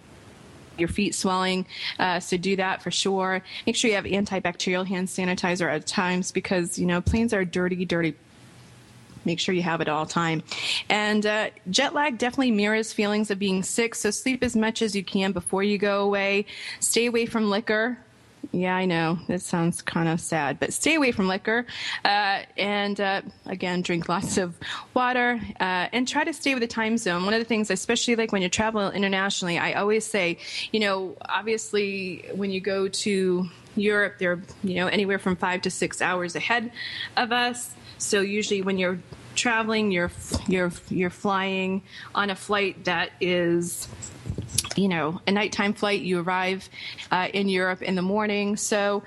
[0.77, 1.65] your feet swelling.
[1.99, 3.43] Uh, so do that for sure.
[3.65, 7.85] Make sure you have antibacterial hand sanitizer at times because you know planes are dirty,
[7.85, 8.15] dirty.
[9.25, 10.43] Make sure you have it all time.
[10.89, 13.95] And uh, jet lag definitely mirrors feelings of being sick.
[13.95, 16.45] So sleep as much as you can before you go away.
[16.81, 17.97] Stay away from liquor.
[18.55, 19.17] Yeah, I know.
[19.27, 21.65] That sounds kind of sad, but stay away from liquor.
[22.05, 24.55] Uh, and uh, again, drink lots of
[24.93, 27.25] water uh, and try to stay with the time zone.
[27.25, 30.37] One of the things, especially like when you're traveling internationally, I always say,
[30.71, 35.71] you know, obviously when you go to Europe, they're, you know, anywhere from five to
[35.71, 36.71] six hours ahead
[37.17, 37.73] of us.
[37.97, 38.99] So usually when you're
[39.33, 40.11] traveling, you're,
[40.47, 41.81] you're, you're flying
[42.13, 43.87] on a flight that is
[44.75, 46.69] you know, a nighttime flight, you arrive
[47.11, 48.57] uh, in Europe in the morning.
[48.57, 49.03] So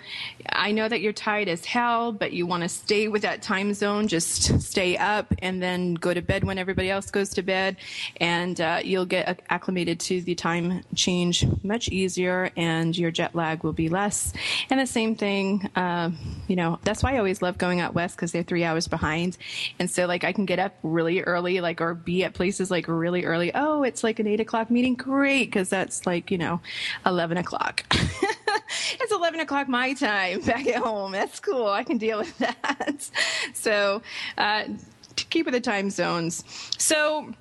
[0.49, 3.75] I know that you're tired as hell, but you want to stay with that time
[3.75, 4.09] zone.
[4.09, 7.77] Just stay up and then go to bed when everybody else goes to bed,
[8.19, 13.65] and uh, you'll get acclimated to the time change much easier, and your jet lag
[13.65, 14.33] will be less.
[14.71, 16.11] And the same thing, uh,
[16.49, 19.37] you know, that's why I always love going out west because they're three hours behind,
[19.79, 22.89] and so like I can get up really early, like or be at places like
[22.89, 23.53] really early.
[23.55, 24.95] Oh, it's like an eight o'clock meeting.
[24.95, 26.61] Great, because that's like you know,
[27.07, 27.83] eleven o'clock.
[29.01, 31.13] it's 11 o'clock my time back at home.
[31.13, 31.69] That's cool.
[31.69, 33.09] I can deal with that.
[33.55, 34.03] So,
[34.37, 34.65] uh,
[35.17, 36.45] to keep with the time zones.
[36.77, 37.33] So,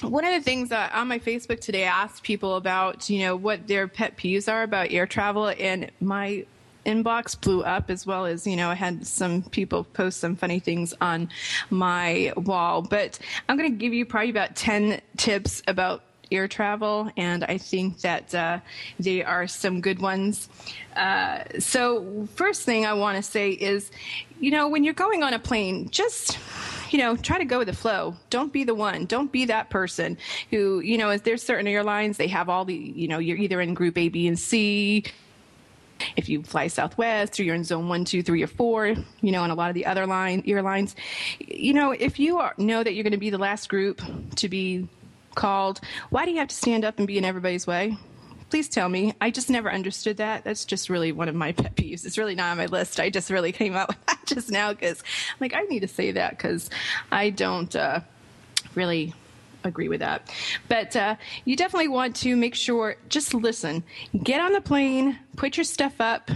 [0.00, 3.36] one of the things that on my Facebook today, I asked people about, you know,
[3.36, 6.46] what their pet peeves are about air travel, and my
[6.86, 10.58] inbox blew up as well as you know i had some people post some funny
[10.58, 11.28] things on
[11.68, 13.18] my wall but
[13.50, 18.00] i'm going to give you probably about 10 tips about air travel, and I think
[18.00, 18.60] that uh,
[18.98, 20.48] they are some good ones.
[20.96, 23.90] Uh, so, first thing I want to say is,
[24.40, 26.38] you know, when you're going on a plane, just
[26.90, 28.16] you know, try to go with the flow.
[28.28, 29.06] Don't be the one.
[29.06, 30.18] Don't be that person
[30.50, 33.74] who, you know, there's certain airlines, they have all the, you know, you're either in
[33.74, 35.04] group A, B, and C.
[36.16, 38.86] If you fly Southwest or you're in zone one, two, three, or four,
[39.20, 40.96] you know, and a lot of the other line airlines,
[41.38, 44.00] you know, if you are, know that you're going to be the last group
[44.36, 44.88] to be
[45.34, 47.96] called Why Do You Have to Stand Up and Be in Everybody's Way?
[48.50, 49.14] Please tell me.
[49.20, 50.42] I just never understood that.
[50.44, 52.04] That's just really one of my pet peeves.
[52.04, 52.98] It's really not on my list.
[52.98, 55.88] I just really came out with that just now because I'm like, I need to
[55.88, 56.70] say that because
[57.12, 58.00] I don't uh,
[58.74, 59.14] really
[59.64, 60.32] agree with that.
[60.68, 63.84] But uh, you definitely want to make sure, just listen.
[64.22, 66.30] Get on the plane, put your stuff up,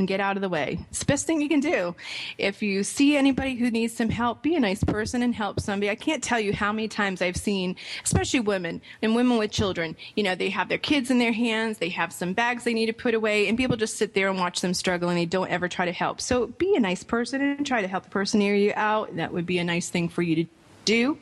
[0.00, 0.84] and get out of the way.
[0.90, 1.94] It's the best thing you can do.
[2.36, 5.90] If you see anybody who needs some help, be a nice person and help somebody.
[5.90, 9.96] I can't tell you how many times I've seen, especially women and women with children,
[10.16, 12.86] you know, they have their kids in their hands, they have some bags they need
[12.86, 15.50] to put away, and people just sit there and watch them struggle and they don't
[15.50, 16.20] ever try to help.
[16.20, 19.16] So be a nice person and try to help the person near you out.
[19.16, 20.46] That would be a nice thing for you to
[20.84, 21.18] do.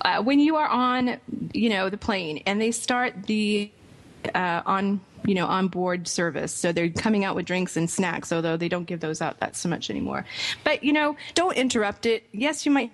[0.00, 1.18] Uh, when you are on,
[1.52, 3.70] you know, the plane and they start the
[4.34, 6.52] uh, on you know on board service.
[6.52, 9.56] So they're coming out with drinks and snacks although they don't give those out that
[9.56, 10.24] so much anymore.
[10.62, 12.24] But you know don't interrupt it.
[12.32, 12.90] Yes you might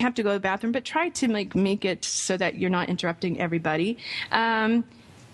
[0.00, 2.70] have to go to the bathroom but try to make make it so that you're
[2.70, 3.98] not interrupting everybody.
[4.30, 4.84] Um,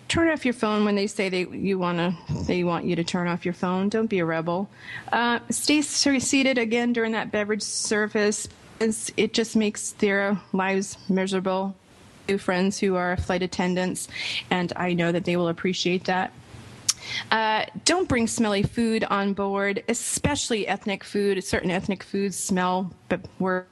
[0.09, 3.05] turn off your phone when they say they you want to they want you to
[3.05, 3.89] turn off your phone.
[3.89, 4.69] Don't be a rebel.
[5.11, 8.49] Uh, stay seated again during that beverage service.
[9.17, 11.77] It just makes their lives miserable
[12.39, 14.09] friends who are flight attendants,
[14.51, 16.33] and I know that they will appreciate that.
[17.31, 21.43] Uh, don't bring smelly food on board, especially ethnic food.
[21.43, 22.93] Certain ethnic foods smell
[23.39, 23.67] worse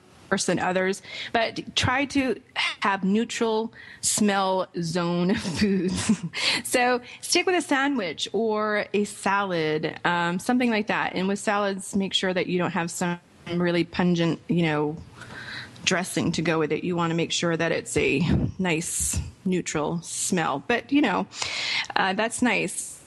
[0.46, 1.02] than others.
[1.32, 2.40] But try to
[2.80, 6.20] have neutral smell zone foods.
[6.64, 11.14] so stick with a sandwich or a salad, um, something like that.
[11.14, 13.18] And with salads, make sure that you don't have some
[13.54, 14.96] really pungent, you know,
[15.84, 16.84] dressing to go with it.
[16.84, 18.20] You want to make sure that it's a
[18.58, 20.62] nice neutral smell.
[20.66, 21.26] But you know,
[21.96, 23.00] uh, that's nice.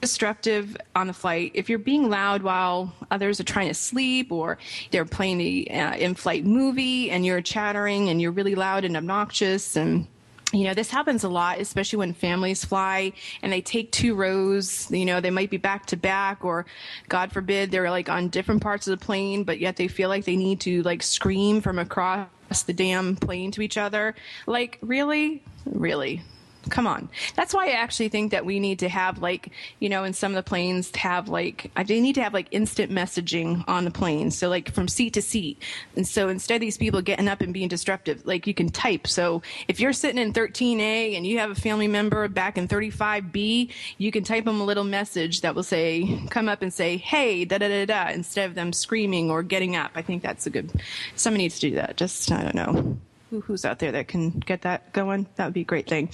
[0.00, 1.52] Disruptive on the flight.
[1.54, 4.58] If you're being loud while others are trying to sleep or
[4.90, 9.76] they're playing the uh, in-flight movie and you're chattering and you're really loud and obnoxious
[9.76, 10.08] and
[10.52, 14.90] you know, this happens a lot, especially when families fly and they take two rows.
[14.90, 16.66] You know, they might be back to back, or
[17.08, 20.24] God forbid, they're like on different parts of the plane, but yet they feel like
[20.24, 22.28] they need to like scream from across
[22.66, 24.14] the damn plane to each other.
[24.46, 25.42] Like, really?
[25.64, 26.22] Really?
[26.70, 27.08] Come on.
[27.34, 30.32] That's why I actually think that we need to have like, you know, in some
[30.32, 34.30] of the planes have like, they need to have like instant messaging on the plane.
[34.30, 35.62] So like from seat to seat.
[35.96, 39.06] And so instead of these people getting up and being disruptive, like you can type.
[39.06, 43.70] So if you're sitting in 13A and you have a family member back in 35B,
[43.98, 47.44] you can type them a little message that will say, come up and say, hey,
[47.44, 49.92] da da da da, instead of them screaming or getting up.
[49.94, 50.70] I think that's a good,
[51.16, 51.96] somebody needs to do that.
[51.96, 52.98] Just, I don't know
[53.40, 56.10] who's out there that can get that going, that would be a great thing.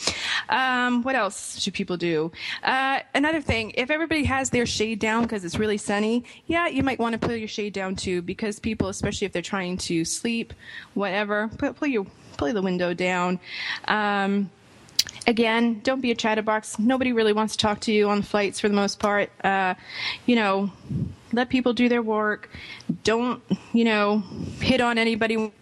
[0.48, 2.32] Um, what else should people do?
[2.62, 6.82] Uh, another thing, if everybody has their shade down because it's really sunny, yeah, you
[6.82, 10.04] might want to put your shade down too because people, especially if they're trying to
[10.04, 10.52] sleep,
[10.94, 12.06] whatever, pull your
[12.36, 13.40] pull the window down.
[13.86, 14.50] Um,
[15.26, 16.78] again, don't be a chatterbox.
[16.78, 19.30] Nobody really wants to talk to you on flights for the most part.
[19.44, 19.74] Uh,
[20.24, 20.70] you know,
[21.32, 22.48] let people do their work.
[23.04, 23.42] Don't,
[23.72, 24.22] you know,
[24.60, 25.52] hit on anybody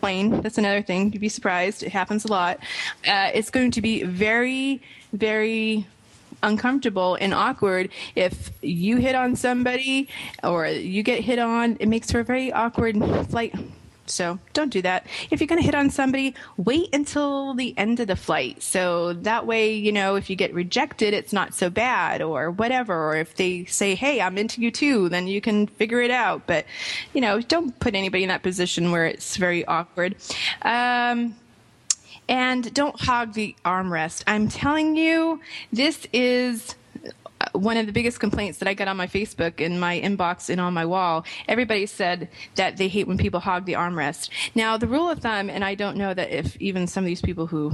[0.00, 0.40] plane.
[0.40, 1.12] That's another thing.
[1.12, 1.82] You'd be surprised.
[1.82, 2.58] It happens a lot.
[3.06, 4.82] Uh, it's going to be very,
[5.12, 5.86] very
[6.42, 10.08] uncomfortable and awkward if you hit on somebody
[10.42, 11.76] or you get hit on.
[11.80, 12.96] It makes for a very awkward
[13.28, 13.54] flight
[14.10, 15.06] so don't do that.
[15.30, 18.62] If you're going to hit on somebody, wait until the end of the flight.
[18.62, 23.10] So that way, you know, if you get rejected, it's not so bad or whatever.
[23.10, 26.46] Or if they say, hey, I'm into you too, then you can figure it out.
[26.46, 26.66] But,
[27.12, 30.16] you know, don't put anybody in that position where it's very awkward.
[30.62, 31.36] Um,
[32.28, 34.22] and don't hog the armrest.
[34.26, 35.40] I'm telling you,
[35.72, 36.76] this is
[37.52, 40.60] one of the biggest complaints that I got on my Facebook in my inbox and
[40.60, 44.30] on my wall, everybody said that they hate when people hog the armrest.
[44.54, 47.22] Now, the rule of thumb, and I don't know that if even some of these
[47.22, 47.70] people who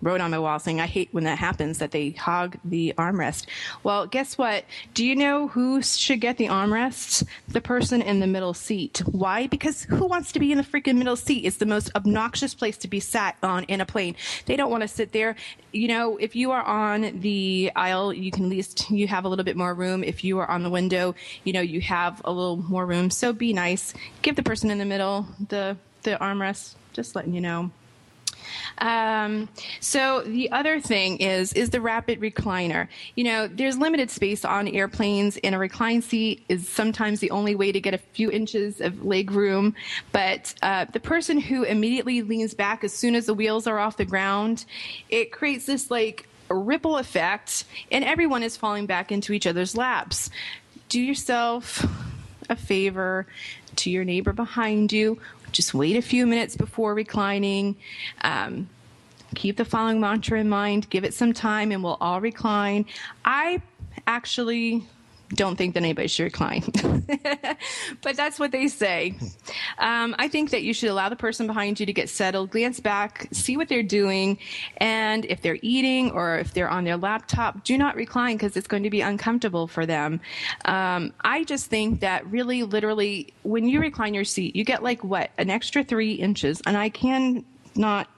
[0.00, 3.46] wrote on my wall saying I hate when that happens, that they hog the armrest.
[3.82, 4.64] Well, guess what?
[4.94, 7.24] Do you know who should get the armrests?
[7.48, 9.02] The person in the middle seat.
[9.06, 9.46] Why?
[9.46, 11.44] Because who wants to be in the freaking middle seat?
[11.44, 14.16] It's the most obnoxious place to be sat on in a plane.
[14.46, 15.36] They don't want to sit there.
[15.72, 19.28] You know, if you are on the aisle, you can at least you have a
[19.28, 20.02] little bit more room.
[20.02, 23.10] If you are on the window, you know, you have a little more room.
[23.10, 23.94] So be nice.
[24.22, 26.74] Give the person in the middle the the armrest.
[26.92, 27.70] Just letting you know.
[28.78, 29.48] Um,
[29.80, 32.88] so the other thing is is the rapid recliner.
[33.14, 37.54] You know, there's limited space on airplanes, and a recline seat is sometimes the only
[37.54, 39.74] way to get a few inches of leg room.
[40.10, 43.96] But uh, the person who immediately leans back as soon as the wheels are off
[43.96, 44.64] the ground,
[45.08, 50.30] it creates this like ripple effect, and everyone is falling back into each other's laps.
[50.88, 51.84] Do yourself
[52.48, 53.26] a favor
[53.76, 55.18] to your neighbor behind you.
[55.52, 57.76] Just wait a few minutes before reclining.
[58.22, 58.68] Um,
[59.34, 60.88] keep the following mantra in mind.
[60.90, 62.86] Give it some time, and we'll all recline.
[63.24, 63.62] I
[64.06, 64.86] actually
[65.34, 66.62] don't think that anybody should recline.
[68.02, 69.14] but that's what they say.
[69.78, 72.80] Um, I think that you should allow the person behind you to get settled, glance
[72.80, 74.38] back, see what they're doing,
[74.78, 78.68] and if they're eating or if they're on their laptop, do not recline because it's
[78.68, 80.20] going to be uncomfortable for them.
[80.64, 85.02] Um, I just think that really, literally, when you recline your seat, you get like
[85.04, 88.08] what an extra three inches, and I can not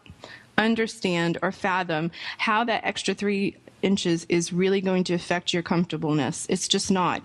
[0.58, 6.46] understand or fathom how that extra three inches is really going to affect your comfortableness.
[6.48, 7.22] It's just not.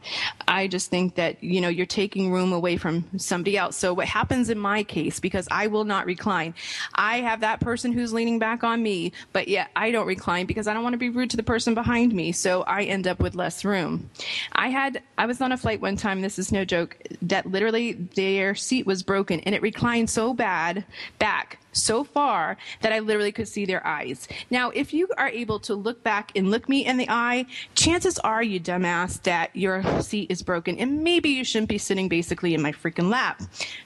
[0.48, 3.78] I just think that, you know, you're taking room away from somebody else.
[3.78, 6.54] So what happens in my case, because I will not recline,
[6.94, 10.68] I have that person who's leaning back on me, but yet I don't recline because
[10.68, 12.32] I don't want to be rude to the person behind me.
[12.32, 14.10] So I end up with less room.
[14.54, 17.94] I had, I was on a flight one time, this is no joke, that literally
[17.94, 20.84] their seat was broken and it reclined so bad
[21.20, 24.28] back so far that I literally could see their eyes.
[24.50, 27.46] Now, if you are able to look back and look me in the eye,
[27.76, 32.10] chances are, you dumbass, that your seat is broken and maybe you shouldn't be sitting
[32.10, 33.42] basically in my freaking lap.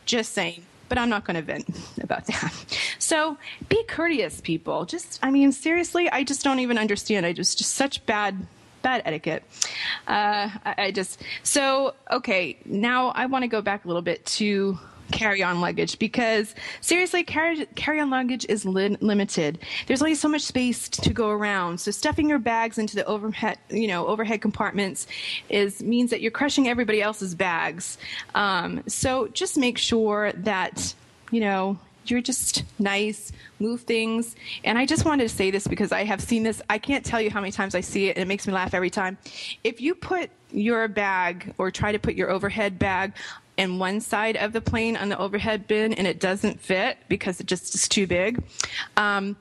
[0.06, 0.64] Just saying.
[0.90, 1.68] But I'm not going to vent
[2.02, 2.54] about that.
[3.00, 3.38] So
[3.70, 4.86] be courteous, people.
[4.86, 7.26] Just, I mean, seriously, I just don't even understand.
[7.26, 8.46] I just, just such bad
[8.84, 9.44] bad etiquette.
[10.08, 12.58] Uh, I, I, just so okay.
[12.66, 14.78] Now I want to go back a little bit to
[15.12, 19.60] carry-on luggage because seriously, carry, carry-on luggage is li- limited.
[19.88, 21.80] There's only so much space to go around.
[21.80, 25.08] So stuffing your bags into the overhead, you know, overhead compartments
[25.50, 27.98] is means that you're crushing everybody else's bags.
[28.36, 30.94] Um, so just make sure that
[31.32, 34.36] you know you're just nice, move things.
[34.64, 36.62] And I just wanted to say this because I have seen this.
[36.70, 38.74] I can't tell you how many times I see it, and it makes me laugh
[38.74, 39.18] every time.
[39.64, 43.14] If you put your bag or try to put your overhead bag
[43.58, 47.40] in one side of the plane on the overhead bin and it doesn't fit because
[47.40, 48.44] it just is too big.
[48.98, 49.36] Um,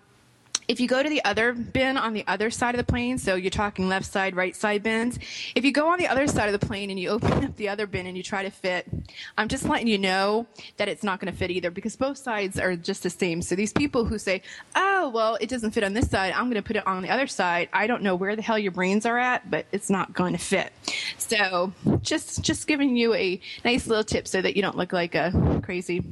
[0.72, 3.34] if you go to the other bin on the other side of the plane, so
[3.34, 5.18] you're talking left side, right side bins,
[5.54, 7.68] if you go on the other side of the plane and you open up the
[7.68, 8.88] other bin and you try to fit,
[9.36, 10.46] I'm just letting you know
[10.78, 13.42] that it's not going to fit either because both sides are just the same.
[13.42, 14.40] So these people who say,
[14.74, 17.10] oh, well, it doesn't fit on this side, I'm going to put it on the
[17.10, 20.14] other side, I don't know where the hell your brains are at, but it's not
[20.14, 20.72] going to fit.
[21.18, 25.14] So just, just giving you a nice little tip so that you don't look like
[25.14, 26.02] a crazy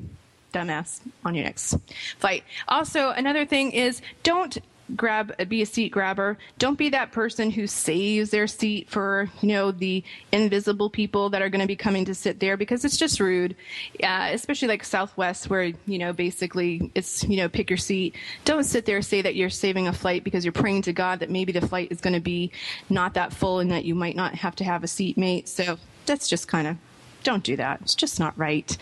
[0.52, 1.76] dumbass on your next
[2.18, 2.44] flight.
[2.68, 4.58] Also, another thing is don't
[4.96, 6.38] grab be a seat grabber.
[6.58, 11.42] Don't be that person who saves their seat for you know the invisible people that
[11.42, 13.56] are going to be coming to sit there because it's just rude.
[14.02, 18.16] Uh, especially like southwest where you know basically it's you know pick your seat.
[18.44, 21.30] Don't sit there say that you're saving a flight because you're praying to god that
[21.30, 22.50] maybe the flight is going to be
[22.88, 26.28] not that full and that you might not have to have a seatmate so that's
[26.28, 26.76] just kind of
[27.22, 27.80] don't do that.
[27.82, 28.76] It's just not right.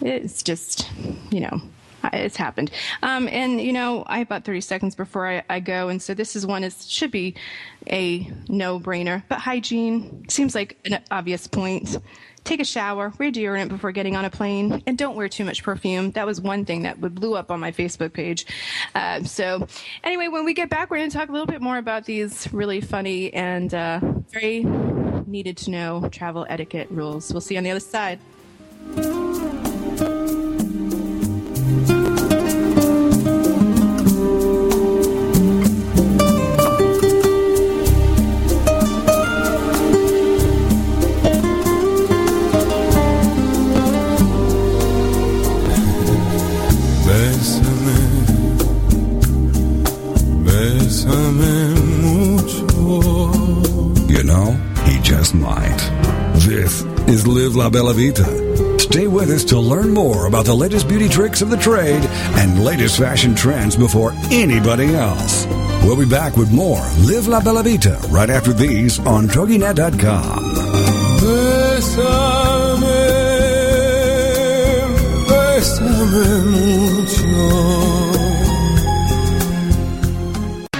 [0.00, 0.90] It's just,
[1.30, 1.60] you know,
[2.12, 2.70] it's happened.
[3.02, 6.14] Um, and you know, I have about 30 seconds before I, I go, and so
[6.14, 7.34] this is one is should be
[7.90, 9.22] a no-brainer.
[9.28, 11.96] But hygiene seems like an obvious point.
[12.44, 15.62] Take a shower, wear deodorant before getting on a plane, and don't wear too much
[15.62, 16.12] perfume.
[16.12, 18.46] That was one thing that would blew up on my Facebook page.
[18.94, 19.66] Uh, so,
[20.02, 22.50] anyway, when we get back, we're going to talk a little bit more about these
[22.52, 24.00] really funny and uh,
[24.30, 24.64] very
[25.28, 27.32] needed to know travel etiquette rules.
[27.32, 28.18] We'll see you on the other side.
[54.08, 54.67] You know,
[55.02, 55.78] just might.
[56.34, 58.78] This is Live La Bella Vita.
[58.78, 62.04] Stay with us to learn more about the latest beauty tricks of the trade
[62.38, 65.46] and latest fashion trends before anybody else.
[65.82, 70.44] We'll be back with more Live La Bella Vita right after these on TogiNet.com.
[71.20, 72.88] Bésame,
[75.28, 77.87] bésame mucho.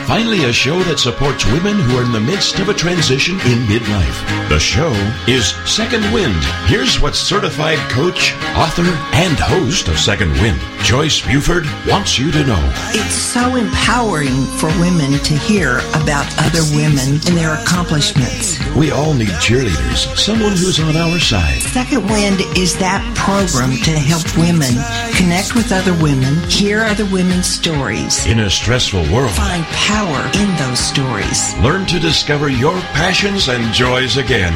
[0.08, 3.68] Finally, a show that supports women who are in the midst of a transition in
[3.68, 4.48] midlife.
[4.48, 4.90] The show
[5.28, 6.42] is Second Wind.
[6.64, 12.42] Here's what certified coach, author, and host of Second Wind, Joyce Buford, wants you to
[12.46, 12.72] know.
[12.96, 18.56] It's so empowering for women to hear about other women and their accomplishments.
[18.74, 21.60] We all need cheerleaders, someone who's on our side.
[21.60, 24.72] Second Wind is that program to help women
[25.12, 30.56] connect with other women, hear other women's stories, In a stressful world, find power in
[30.56, 31.58] those stories.
[31.58, 34.54] learn to discover your passions and joys again.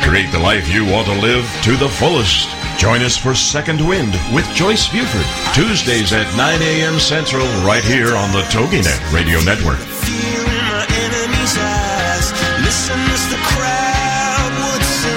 [0.00, 2.48] Create the life you want to live to the fullest.
[2.78, 7.00] Join us for Second Wind with Joyce Buford, Tuesdays at 9 a.m.
[7.00, 9.80] Central, right here on the TogiNet Radio Network.
[10.06, 12.30] In my enemy's eyes.
[12.62, 15.16] Listen as the crowd would sing.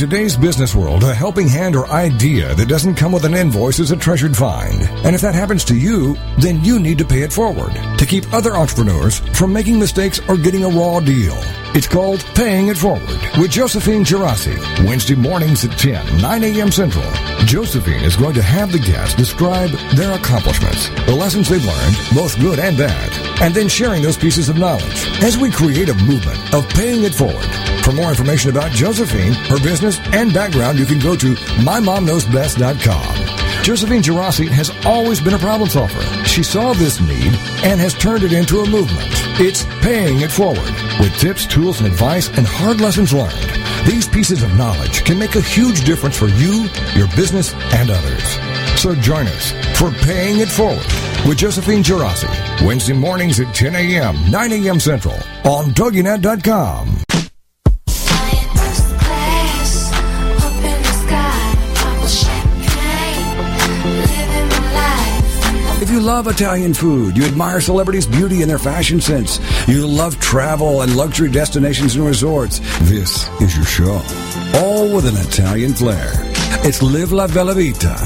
[0.00, 3.90] today's business world, a helping hand or idea that doesn't come with an invoice is
[3.90, 4.80] a treasured find.
[5.04, 8.32] And if that happens to you, then you need to pay it forward to keep
[8.34, 11.38] other entrepreneurs from making mistakes or getting a raw deal.
[11.76, 14.58] It's called Paying It Forward with Josephine Girassi.
[14.84, 16.72] Wednesday mornings at 10, 9 a.m.
[16.72, 17.08] Central.
[17.46, 22.36] Josephine is going to have the guests describe their accomplishments, the lessons they've learned, both
[22.40, 26.52] good and bad, and then sharing those pieces of knowledge as we create a movement
[26.52, 27.46] of paying it forward.
[27.84, 33.39] For more information about Josephine, her business, and background, you can go to mymomknowsbest.com.
[33.62, 36.00] Josephine Girassi has always been a problem solver.
[36.24, 39.06] She saw this need and has turned it into a movement.
[39.38, 43.36] It's paying it forward with tips, tools, and advice and hard lessons learned.
[43.86, 48.80] These pieces of knowledge can make a huge difference for you, your business, and others.
[48.80, 50.86] So join us for Paying It Forward
[51.28, 52.66] with Josephine Girassi.
[52.66, 54.80] Wednesday mornings at 10 a.m., 9 a.m.
[54.80, 57.09] Central on TogiNet.com.
[66.00, 69.38] you love Italian food, you admire celebrities' beauty and their fashion sense,
[69.68, 74.00] you love travel and luxury destinations and resorts, this is your show.
[74.60, 76.10] All with an Italian flair.
[76.64, 77.96] It's Live La Bella Vita.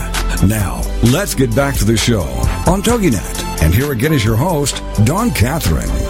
[0.44, 0.82] Now,
[1.12, 2.24] let's get back to the show
[2.66, 3.62] on TogiNet.
[3.62, 6.03] And here again is your host, Dawn Catherine.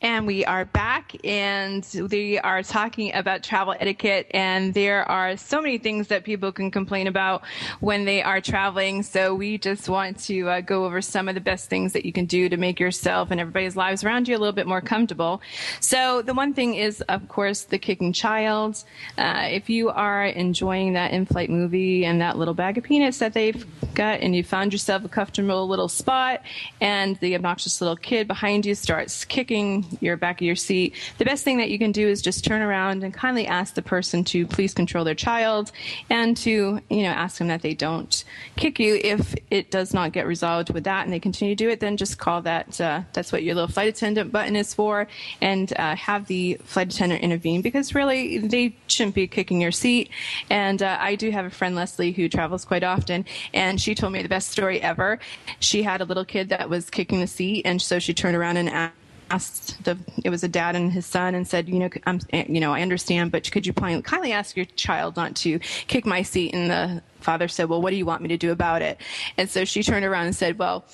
[0.00, 4.28] And we are back and we are talking about travel etiquette.
[4.30, 7.42] And there are so many things that people can complain about
[7.80, 9.02] when they are traveling.
[9.02, 12.12] So we just want to uh, go over some of the best things that you
[12.12, 15.42] can do to make yourself and everybody's lives around you a little bit more comfortable.
[15.80, 18.84] So the one thing is, of course, the kicking child.
[19.16, 23.32] Uh, if you are enjoying that in-flight movie and that little bag of peanuts that
[23.32, 26.42] they've got and you found yourself a comfortable little spot
[26.80, 31.24] and the obnoxious little kid behind you starts kicking your back of your seat, the
[31.24, 34.24] best thing that you can do is just turn around and kindly ask the person
[34.24, 35.72] to please control their child
[36.10, 38.24] and to, you know, ask them that they don't
[38.56, 39.00] kick you.
[39.02, 41.96] If it does not get resolved with that and they continue to do it, then
[41.96, 45.06] just call that, uh, that's what your little flight attendant button is for
[45.40, 50.10] and uh, have the flight attendant intervene because really they shouldn't be kicking your seat.
[50.50, 53.24] And uh, I do have a friend, Leslie, who travels quite often
[53.54, 55.18] and she told me the best story ever.
[55.60, 58.56] She had a little kid that was kicking the seat and so she turned around
[58.56, 58.97] and asked
[59.30, 62.60] asked the it was a dad and his son and said you know I'm you
[62.60, 66.54] know I understand but could you kindly ask your child not to kick my seat
[66.54, 69.00] in the father said, Well, what do you want me to do about it?
[69.36, 70.84] And so she turned around and said, Well,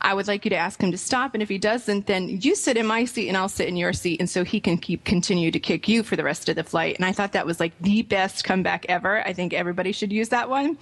[0.00, 1.34] I would like you to ask him to stop.
[1.34, 3.92] And if he doesn't, then you sit in my seat and I'll sit in your
[3.92, 4.20] seat.
[4.20, 6.96] And so he can keep continue to kick you for the rest of the flight.
[6.96, 9.26] And I thought that was like the best comeback ever.
[9.26, 10.78] I think everybody should use that one.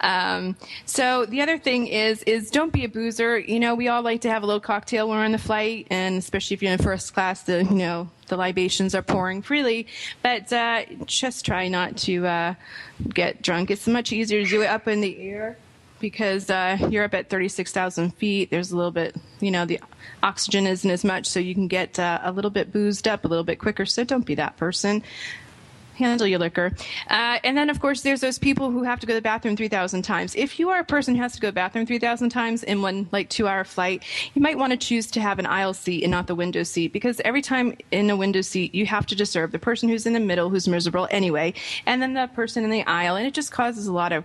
[0.00, 3.38] Um, so the other thing is, is don't be a boozer.
[3.38, 5.86] You know, we all like to have a little cocktail when we're on the flight.
[5.90, 9.86] And especially if you're in first class, the, you know, the libations are pouring freely,
[10.20, 12.54] but uh, just try not to uh,
[13.08, 13.70] get drunk.
[13.70, 15.56] It's much easier to do it up in the air
[16.00, 18.50] because uh, you're up at 36,000 feet.
[18.50, 19.80] There's a little bit, you know, the
[20.22, 23.28] oxygen isn't as much, so you can get uh, a little bit boozed up a
[23.28, 23.86] little bit quicker.
[23.86, 25.04] So don't be that person
[25.94, 26.72] handle your liquor.
[27.08, 29.56] Uh, and then, of course, there's those people who have to go to the bathroom
[29.56, 30.34] 3,000 times.
[30.34, 32.82] If you are a person who has to go to the bathroom 3,000 times in
[32.82, 36.02] one, like, two hour flight, you might want to choose to have an aisle seat
[36.02, 39.14] and not the window seat because every time in a window seat, you have to
[39.14, 41.54] disturb the person who's in the middle who's miserable anyway,
[41.86, 44.24] and then the person in the aisle, and it just causes a lot of,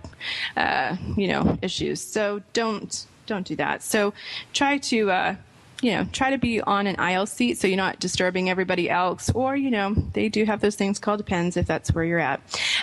[0.56, 2.00] uh, you know, issues.
[2.00, 3.82] So don't, don't do that.
[3.82, 4.12] So
[4.52, 5.34] try to, uh,
[5.82, 9.30] you know, try to be on an aisle seat so you're not disturbing everybody else.
[9.30, 12.40] Or, you know, they do have those things called pens if that's where you're at.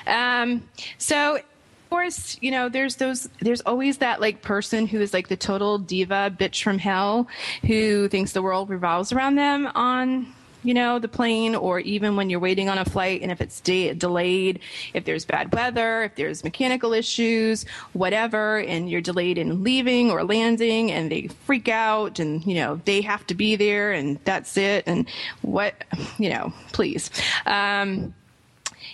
[0.08, 0.68] Um,
[0.98, 5.28] so, of course, you know, there's those, there's always that like person who is like
[5.28, 7.28] the total diva bitch from hell
[7.66, 10.34] who thinks the world revolves around them on
[10.64, 13.62] you know, the plane, or even when you're waiting on a flight and if it's
[13.62, 14.60] de- delayed,
[14.94, 20.24] if there's bad weather, if there's mechanical issues, whatever, and you're delayed in leaving or
[20.24, 24.58] landing and they freak out and, you know, they have to be there and that's
[24.58, 24.84] it.
[24.88, 25.08] And
[25.42, 25.84] what,
[26.18, 27.10] you know, please.
[27.46, 28.14] Um,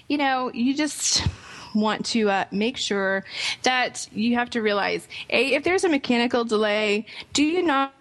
[0.08, 1.26] you know, you just
[1.74, 3.24] want to uh, make sure
[3.64, 7.04] that you have to realize a if there's a mechanical delay
[7.34, 7.94] do you not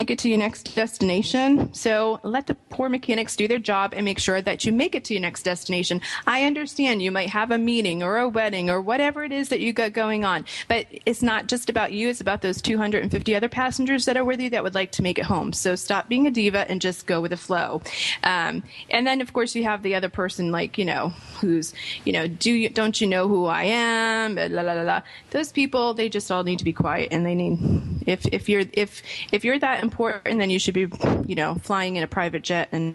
[0.00, 1.72] make it to your next destination.
[1.74, 5.04] So let the poor mechanics do their job and make sure that you make it
[5.04, 6.00] to your next destination.
[6.26, 9.60] I understand you might have a meeting or a wedding or whatever it is that
[9.60, 12.08] you got going on, but it's not just about you.
[12.08, 15.18] It's about those 250 other passengers that are with you that would like to make
[15.18, 15.52] it home.
[15.52, 17.82] So stop being a diva and just go with the flow.
[18.24, 21.10] Um, and then of course you have the other person like, you know,
[21.42, 21.74] who's,
[22.06, 24.34] you know, do you, don't you know who I am?
[24.34, 25.02] Blah, blah, blah, blah.
[25.28, 27.58] Those people, they just all need to be quiet and they need,
[28.06, 30.88] if, if you're, if, if you're that important, then you should be,
[31.26, 32.94] you know, flying in a private jet and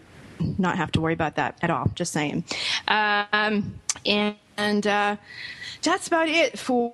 [0.57, 1.91] not have to worry about that at all.
[1.95, 2.43] Just saying.
[2.87, 5.15] Um, and, and uh,
[5.81, 6.93] that's about it for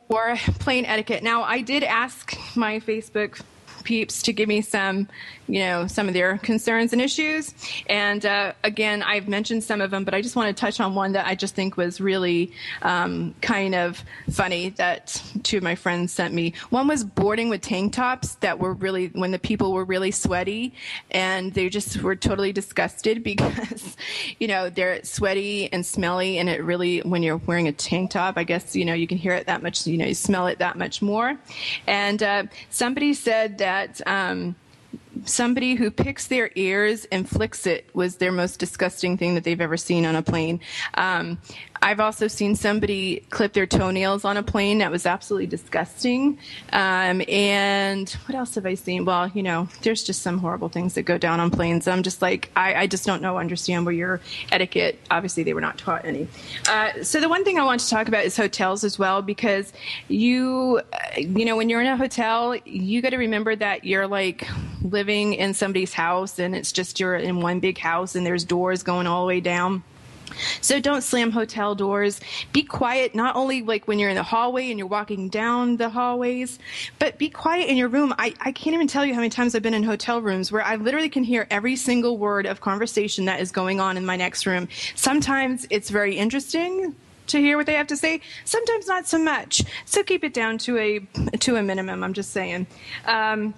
[0.60, 1.24] plane etiquette.
[1.24, 3.42] Now, I did ask my Facebook
[3.84, 5.08] peeps to give me some
[5.52, 7.54] you know, some of their concerns and issues.
[7.88, 10.96] And uh, again, I've mentioned some of them, but I just want to touch on
[10.96, 15.76] one that I just think was really um, kind of funny that two of my
[15.76, 16.54] friends sent me.
[16.70, 20.74] One was boarding with tank tops that were really, when the people were really sweaty
[21.12, 23.98] and they just were totally disgusted because,
[24.40, 28.38] you know, they're sweaty and smelly and it really, when you're wearing a tank top,
[28.38, 30.60] I guess, you know, you can hear it that much, you know, you smell it
[30.60, 31.38] that much more.
[31.88, 34.56] And uh, somebody said that, um,
[35.26, 39.62] somebody who picks their ears and flicks it was their most disgusting thing that they've
[39.62, 40.60] ever seen on a plane.
[40.96, 41.40] Um,
[41.84, 44.78] I've also seen somebody clip their toenails on a plane.
[44.78, 46.38] That was absolutely disgusting.
[46.72, 49.04] Um, and what else have I seen?
[49.04, 51.88] Well, you know, there's just some horrible things that go down on planes.
[51.88, 54.22] I'm just like, I, I just don't know, understand where your
[54.52, 55.00] etiquette.
[55.10, 56.28] Obviously, they were not taught any.
[56.70, 59.74] Uh, so the one thing I want to talk about is hotels as well, because
[60.08, 64.08] you, uh, you know, when you're in a hotel, you got to remember that you're
[64.08, 64.48] like
[64.84, 68.84] living in somebody's house, and it's just you're in one big house, and there's doors
[68.84, 69.84] going all the way down
[70.62, 72.20] so don't slam hotel doors.
[72.54, 75.90] Be quiet, not only like when you're in the hallway and you're walking down the
[75.90, 76.60] hallways,
[77.00, 78.14] but be quiet in your room.
[78.18, 80.64] I, I can't even tell you how many times I've been in hotel rooms where
[80.64, 84.16] I literally can hear every single word of conversation that is going on in my
[84.16, 84.68] next room.
[84.96, 86.96] Sometimes it's very interesting
[87.28, 88.22] to hear what they have to say.
[88.46, 89.64] Sometimes not so much.
[89.86, 91.00] So keep it down to a
[91.38, 92.04] to a minimum.
[92.04, 92.68] I'm just saying.
[93.06, 93.54] Um,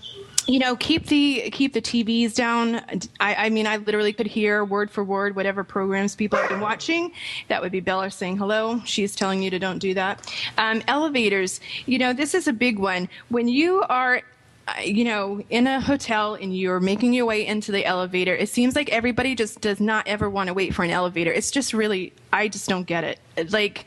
[0.47, 2.81] you know, keep the keep the TVs down.
[3.19, 6.59] I, I, mean, I literally could hear word for word whatever programs people have been
[6.59, 7.11] watching.
[7.47, 8.81] That would be Bella saying hello.
[8.85, 10.31] She's telling you to don't do that.
[10.57, 11.61] Um, elevators.
[11.85, 13.07] You know, this is a big one.
[13.29, 14.21] When you are
[14.65, 18.47] uh, you know, in a hotel and you're making your way into the elevator, it
[18.47, 21.33] seems like everybody just does not ever want to wait for an elevator.
[21.33, 23.51] It's just really, I just don't get it.
[23.51, 23.85] Like,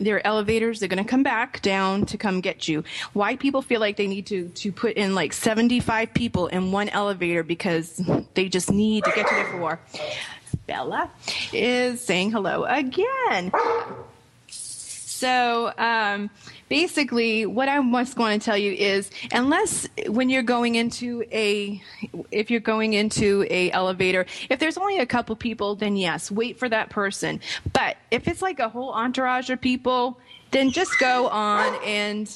[0.00, 2.84] there are elevators they're going to come back down to come get you.
[3.12, 6.88] Why people feel like they need to to put in like 75 people in one
[6.88, 8.00] elevator because
[8.34, 9.80] they just need to get to their floor
[10.66, 11.10] bella
[11.52, 13.52] is saying hello again
[15.24, 16.28] so um,
[16.68, 21.80] basically, what I was going to tell you is, unless when you're going into a,
[22.30, 26.58] if you're going into a elevator, if there's only a couple people, then yes, wait
[26.58, 27.40] for that person.
[27.72, 30.18] But if it's like a whole entourage of people,
[30.50, 32.30] then just go on and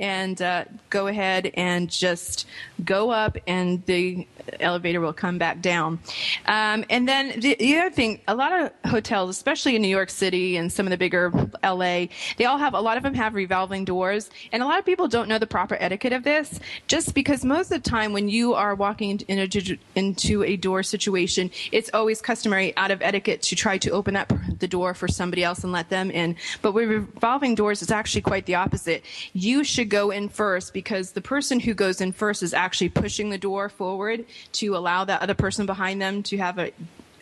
[0.00, 2.46] and uh, go ahead and just
[2.84, 4.26] go up, and the
[4.58, 6.00] elevator will come back down.
[6.46, 10.10] Um, and then the, the, other thing, a lot of hotels, especially in New York
[10.10, 11.30] City and some of the bigger
[11.62, 12.06] LA,
[12.38, 15.06] they all have a lot of them have revolving doors, and a lot of people
[15.06, 16.58] don't know the proper etiquette of this.
[16.88, 20.82] Just because most of the time when you are walking in a, into a door
[20.82, 25.08] situation, it's always customary out of etiquette to try to open up the door for
[25.08, 26.36] somebody else and let them in.
[26.62, 29.04] But with revolving doors, it's actually quite the opposite.
[29.34, 33.28] You should go in first because the person who goes in first is actually pushing
[33.30, 36.72] the door forward to allow that other person behind them to have a,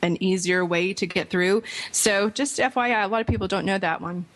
[0.02, 1.62] an easier way to get through.
[1.90, 4.26] So just FYI, a lot of people don't know that one.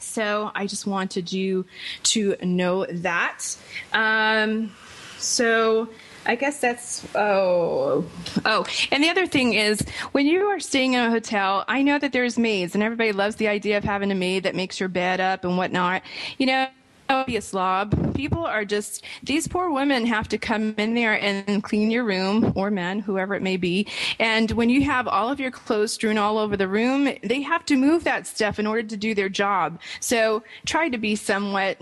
[0.00, 1.64] So I just wanted you
[2.04, 3.56] to know that.
[3.92, 4.72] Um,
[5.18, 5.88] so
[6.26, 8.04] I guess that's oh
[8.44, 8.66] oh.
[8.90, 9.80] And the other thing is
[10.12, 13.36] when you are staying in a hotel, I know that there's maids, and everybody loves
[13.36, 16.02] the idea of having a maid that makes your bed up and whatnot.
[16.38, 16.66] You know
[17.24, 18.14] be a slob.
[18.14, 22.52] People are just, these poor women have to come in there and clean your room,
[22.56, 23.86] or men, whoever it may be.
[24.18, 27.64] And when you have all of your clothes strewn all over the room, they have
[27.66, 29.80] to move that stuff in order to do their job.
[30.00, 31.78] So try to be somewhat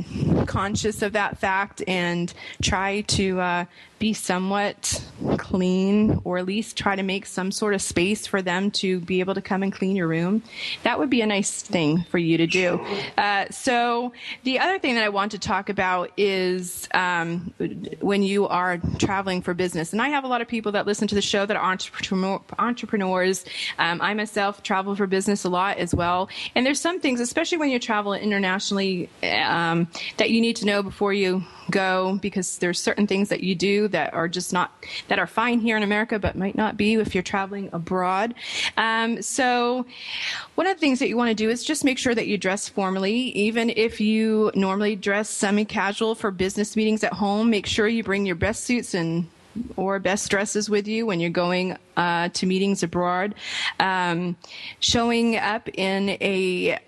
[0.46, 3.64] conscious of that fact and try to uh,
[4.00, 5.04] be somewhat
[5.36, 9.20] clean or at least try to make some sort of space for them to be
[9.20, 10.42] able to come and clean your room.
[10.84, 12.80] That would be a nice thing for you to do.
[13.18, 17.52] Uh, so the other thing that I want to talk about is um,
[18.00, 19.92] when you are traveling for business.
[19.92, 22.40] And I have a lot of people that listen to the show that are entrepreneur,
[22.58, 23.44] entrepreneurs.
[23.78, 26.30] Um, I myself travel for business a lot as well.
[26.54, 30.82] And there's some things, especially when you're traveling internationally, um, that you need to know
[30.82, 34.72] before you go because there's certain things that you do that are just not
[35.08, 38.34] that are fine here in America, but might not be if you're traveling abroad.
[38.76, 39.86] Um, so,
[40.54, 42.36] one of the things that you want to do is just make sure that you
[42.38, 47.50] dress formally, even if you normally dress semi-casual for business meetings at home.
[47.50, 49.28] Make sure you bring your best suits and
[49.76, 53.34] or best dresses with you when you're going uh, to meetings abroad.
[53.78, 54.36] Um,
[54.78, 56.78] showing up in a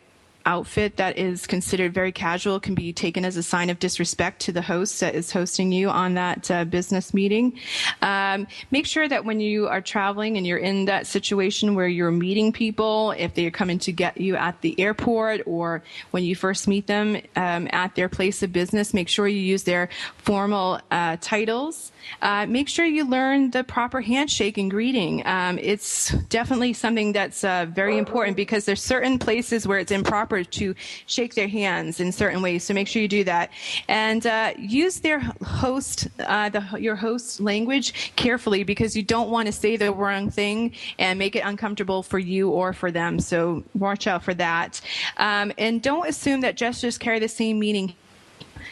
[0.47, 4.53] outfit that is considered very casual can be taken as a sign of disrespect to
[4.53, 7.59] the host that is hosting you on that uh, business meeting.
[8.01, 12.11] Um, make sure that when you are traveling and you're in that situation where you're
[12.11, 16.35] meeting people, if they are coming to get you at the airport or when you
[16.35, 19.89] first meet them um, at their place of business, make sure you use their
[20.19, 21.93] formal uh, titles.
[22.21, 25.25] Uh, make sure you learn the proper handshake and greeting.
[25.27, 30.32] Um, it's definitely something that's uh, very important because there's certain places where it's improper
[30.43, 30.75] to
[31.07, 32.65] shake their hands in certain ways.
[32.65, 33.51] So make sure you do that,
[33.89, 39.47] and uh, use their host, uh, the, your host language carefully because you don't want
[39.47, 43.21] to say the wrong thing and make it uncomfortable for you or for them.
[43.21, 44.81] So watch out for that,
[45.19, 47.95] um, and don't assume that gestures carry the same meaning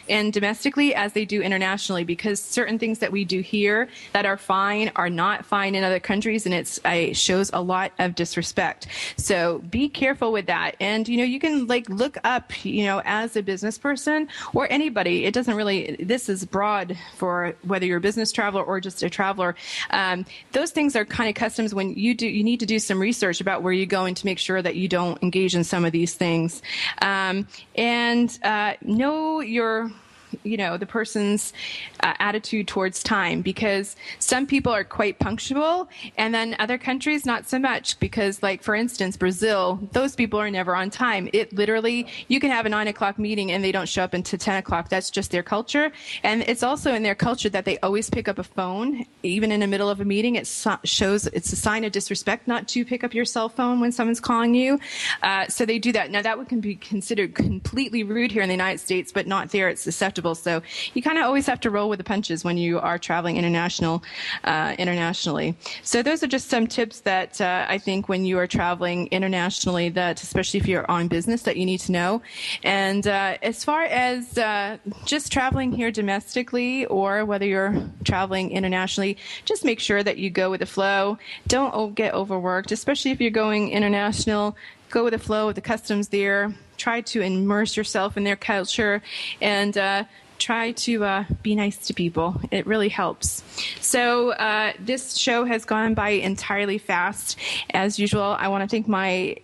[0.08, 4.36] and domestically as they do internationally because certain things that we do here that are
[4.36, 8.86] fine are not fine in other countries and it's it shows a lot of disrespect.
[9.16, 10.76] So be careful with that.
[10.80, 14.70] And you know you can like look up you know as a business person or
[14.70, 15.24] anybody.
[15.24, 19.10] It doesn't really this is broad for whether you're a business traveler or just a
[19.10, 19.54] traveler.
[19.90, 23.00] Um, those things are kind of customs when you do you need to do some
[23.00, 25.92] research about where you're going to make sure that you don't engage in some of
[25.92, 26.62] these things.
[27.02, 29.90] Um, and uh, know your
[30.42, 31.52] you know the person's
[32.02, 37.48] uh, attitude towards time because some people are quite punctual and then other countries not
[37.48, 41.28] so much because like for instance brazil those people are never on time.
[41.32, 44.38] It literally you can have a nine o'clock meeting and they don't show up until
[44.38, 44.88] 10 o'clock.
[44.88, 45.92] That's just their culture.
[46.22, 49.60] And it's also in their culture that they always pick up a phone even in
[49.60, 50.36] the middle of a meeting.
[50.36, 53.80] It so- shows it's a sign of disrespect not to pick up your cell phone
[53.80, 54.80] when someone's calling you.
[55.22, 56.10] Uh, so they do that.
[56.10, 59.50] Now that would can be considered completely rude here in the united states but not
[59.50, 59.68] there.
[59.68, 59.84] It's
[60.34, 60.62] so
[60.94, 64.02] you kind of always have to roll with the punches when you are traveling international,
[64.44, 65.56] uh, internationally.
[65.82, 69.88] So those are just some tips that uh, I think when you are traveling internationally,
[69.90, 72.22] that especially if you're on business, that you need to know.
[72.62, 79.16] And uh, as far as uh, just traveling here domestically or whether you're traveling internationally,
[79.44, 81.18] just make sure that you go with the flow.
[81.48, 84.56] Don't get overworked, especially if you're going international
[84.90, 86.52] go with the flow of the customs there.
[86.80, 89.02] Try to immerse yourself in their culture
[89.40, 90.04] and uh,
[90.38, 92.40] try to uh, be nice to people.
[92.50, 93.44] It really helps.
[93.80, 97.38] So, uh, this show has gone by entirely fast.
[97.74, 99.36] As usual, I want to thank my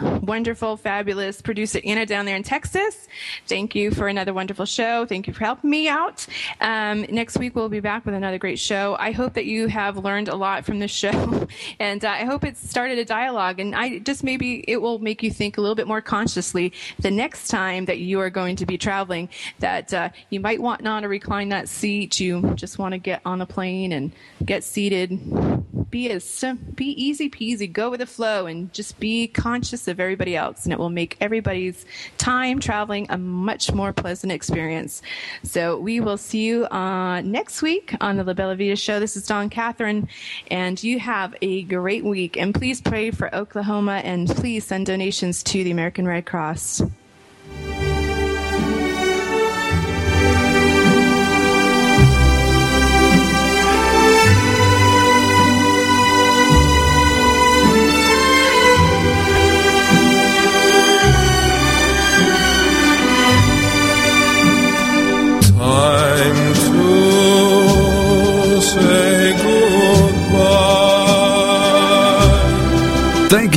[0.00, 3.08] wonderful, fabulous producer Anna down there in Texas.
[3.46, 5.06] Thank you for another wonderful show.
[5.06, 6.26] Thank you for helping me out.
[6.60, 8.96] Um, next week we'll be back with another great show.
[8.98, 11.46] I hope that you have learned a lot from this show,
[11.80, 13.60] and uh, I hope it started a dialogue.
[13.60, 17.10] And I just maybe it will make you think a little bit more consciously the
[17.10, 19.28] next time that you are going to be traveling.
[19.58, 22.20] That uh, you might want not to recline that seat.
[22.20, 24.12] You just want to get on a plane and
[24.44, 25.10] get seated.
[25.90, 26.44] Be as
[26.74, 27.70] be easy peasy.
[27.70, 31.16] Go with the flow and just be conscious of everybody else, and it will make
[31.20, 31.84] everybody's
[32.16, 35.02] time traveling a much more pleasant experience.
[35.42, 39.00] So we will see you uh, next week on the La Bella Vita Show.
[39.00, 40.08] This is Dawn Catherine,
[40.50, 42.36] and you have a great week.
[42.36, 46.82] And please pray for Oklahoma, and please send donations to the American Red Cross.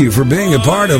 [0.02, 1.00] You for being a part of